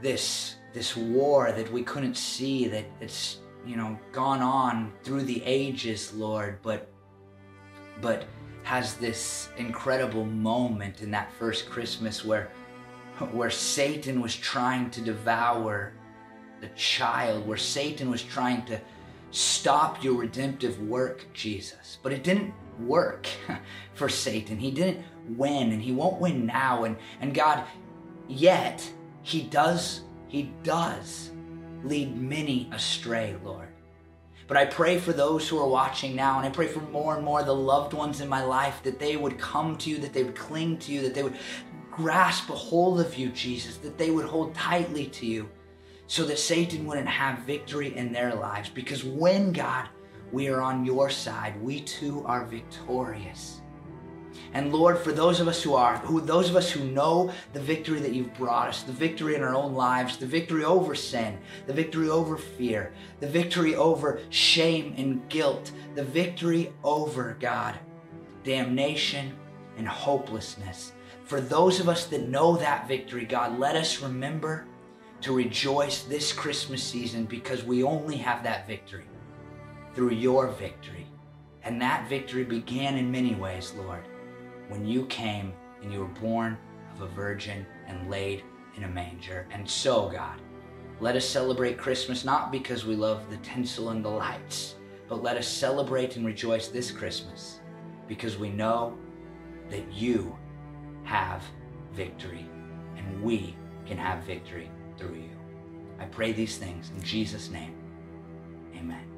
this 0.00 0.56
this 0.72 0.94
war 0.94 1.52
that 1.52 1.72
we 1.72 1.82
couldn't 1.82 2.16
see 2.16 2.68
that 2.68 2.84
it's, 3.00 3.38
you 3.66 3.76
know, 3.76 3.98
gone 4.12 4.42
on 4.42 4.92
through 5.02 5.22
the 5.22 5.42
ages, 5.44 6.12
Lord, 6.14 6.58
but 6.62 6.88
but 8.00 8.26
has 8.62 8.94
this 8.94 9.48
incredible 9.56 10.26
moment 10.26 11.00
in 11.00 11.10
that 11.12 11.32
first 11.38 11.70
Christmas 11.70 12.24
where 12.24 12.50
where 13.32 13.50
Satan 13.50 14.20
was 14.20 14.36
trying 14.36 14.90
to 14.90 15.00
devour 15.00 15.92
the 16.60 16.68
child, 16.68 17.46
where 17.46 17.56
Satan 17.56 18.10
was 18.10 18.22
trying 18.22 18.64
to 18.66 18.80
stop 19.30 20.02
your 20.02 20.14
redemptive 20.14 20.80
work, 20.82 21.26
Jesus. 21.32 21.98
But 22.02 22.12
it 22.12 22.22
didn't 22.22 22.54
work 22.80 23.26
for 23.94 24.08
Satan. 24.08 24.58
He 24.58 24.70
didn't 24.70 25.04
win 25.36 25.72
and 25.72 25.82
he 25.82 25.92
won't 25.92 26.20
win 26.20 26.46
now. 26.46 26.84
And, 26.84 26.96
and 27.20 27.34
God, 27.34 27.64
yet 28.28 28.88
he 29.22 29.42
does, 29.42 30.02
he 30.28 30.52
does 30.62 31.30
lead 31.82 32.16
many 32.16 32.68
astray, 32.72 33.36
Lord. 33.44 33.68
But 34.48 34.56
I 34.56 34.64
pray 34.64 34.98
for 34.98 35.12
those 35.12 35.48
who 35.48 35.58
are 35.58 35.66
watching 35.66 36.14
now, 36.14 36.38
and 36.38 36.46
I 36.46 36.50
pray 36.50 36.68
for 36.68 36.78
more 36.80 37.16
and 37.16 37.24
more 37.24 37.42
the 37.42 37.54
loved 37.54 37.92
ones 37.92 38.20
in 38.20 38.28
my 38.28 38.44
life 38.44 38.80
that 38.84 39.00
they 39.00 39.16
would 39.16 39.38
come 39.38 39.76
to 39.78 39.90
you, 39.90 39.98
that 39.98 40.12
they 40.12 40.22
would 40.22 40.36
cling 40.36 40.78
to 40.78 40.92
you, 40.92 41.02
that 41.02 41.14
they 41.14 41.24
would 41.24 41.36
grasp 41.90 42.48
a 42.50 42.54
hold 42.54 43.00
of 43.00 43.16
you, 43.16 43.30
Jesus, 43.30 43.78
that 43.78 43.98
they 43.98 44.12
would 44.12 44.26
hold 44.26 44.54
tightly 44.54 45.06
to 45.06 45.26
you 45.26 45.48
so 46.06 46.24
that 46.24 46.38
Satan 46.38 46.86
wouldn't 46.86 47.08
have 47.08 47.40
victory 47.40 47.96
in 47.96 48.12
their 48.12 48.34
lives. 48.34 48.68
Because 48.68 49.04
when, 49.04 49.52
God, 49.52 49.88
we 50.32 50.48
are 50.48 50.60
on 50.60 50.84
your 50.84 51.10
side, 51.10 51.60
we 51.62 51.80
too 51.80 52.24
are 52.26 52.44
victorious. 52.44 53.60
And 54.52 54.72
Lord, 54.72 54.98
for 54.98 55.12
those 55.12 55.40
of 55.40 55.48
us 55.48 55.62
who 55.62 55.74
are, 55.74 55.98
who 55.98 56.20
those 56.20 56.50
of 56.50 56.56
us 56.56 56.70
who 56.70 56.84
know 56.84 57.32
the 57.52 57.60
victory 57.60 58.00
that 58.00 58.12
you've 58.12 58.34
brought 58.34 58.68
us, 58.68 58.82
the 58.82 58.92
victory 58.92 59.34
in 59.34 59.42
our 59.42 59.54
own 59.54 59.74
lives, 59.74 60.16
the 60.16 60.26
victory 60.26 60.64
over 60.64 60.94
sin, 60.94 61.38
the 61.66 61.72
victory 61.72 62.08
over 62.08 62.36
fear, 62.36 62.92
the 63.20 63.26
victory 63.26 63.74
over 63.74 64.20
shame 64.30 64.94
and 64.96 65.26
guilt, 65.28 65.72
the 65.94 66.04
victory 66.04 66.72
over 66.84 67.36
God, 67.40 67.78
damnation 68.44 69.36
and 69.76 69.88
hopelessness. 69.88 70.92
For 71.24 71.40
those 71.40 71.80
of 71.80 71.88
us 71.88 72.06
that 72.06 72.28
know 72.28 72.56
that 72.56 72.86
victory, 72.86 73.24
God, 73.24 73.58
let 73.58 73.74
us 73.74 74.00
remember 74.00 74.66
to 75.22 75.32
rejoice 75.32 76.02
this 76.02 76.32
Christmas 76.32 76.82
season 76.82 77.24
because 77.24 77.64
we 77.64 77.82
only 77.82 78.16
have 78.16 78.42
that 78.42 78.66
victory 78.66 79.06
through 79.94 80.10
your 80.10 80.48
victory. 80.48 81.06
And 81.64 81.80
that 81.80 82.08
victory 82.08 82.44
began 82.44 82.96
in 82.96 83.10
many 83.10 83.34
ways, 83.34 83.72
Lord, 83.76 84.04
when 84.68 84.86
you 84.86 85.06
came 85.06 85.52
and 85.82 85.92
you 85.92 86.00
were 86.00 86.20
born 86.20 86.56
of 86.94 87.02
a 87.02 87.08
virgin 87.08 87.66
and 87.86 88.10
laid 88.10 88.44
in 88.76 88.84
a 88.84 88.88
manger. 88.88 89.46
And 89.50 89.68
so, 89.68 90.08
God, 90.10 90.40
let 91.00 91.16
us 91.16 91.28
celebrate 91.28 91.78
Christmas 91.78 92.24
not 92.24 92.52
because 92.52 92.86
we 92.86 92.94
love 92.94 93.28
the 93.30 93.36
tinsel 93.38 93.90
and 93.90 94.04
the 94.04 94.08
lights, 94.08 94.76
but 95.08 95.22
let 95.22 95.36
us 95.36 95.48
celebrate 95.48 96.16
and 96.16 96.26
rejoice 96.26 96.68
this 96.68 96.90
Christmas 96.90 97.60
because 98.06 98.38
we 98.38 98.50
know 98.50 98.96
that 99.70 99.92
you 99.92 100.36
have 101.04 101.42
victory 101.92 102.48
and 102.96 103.22
we 103.22 103.56
can 103.86 103.96
have 103.96 104.22
victory 104.24 104.70
through 104.98 105.14
you. 105.14 105.30
I 105.98 106.04
pray 106.04 106.32
these 106.32 106.56
things 106.56 106.90
in 106.94 107.02
Jesus' 107.02 107.50
name. 107.50 107.74
Amen. 108.76 109.15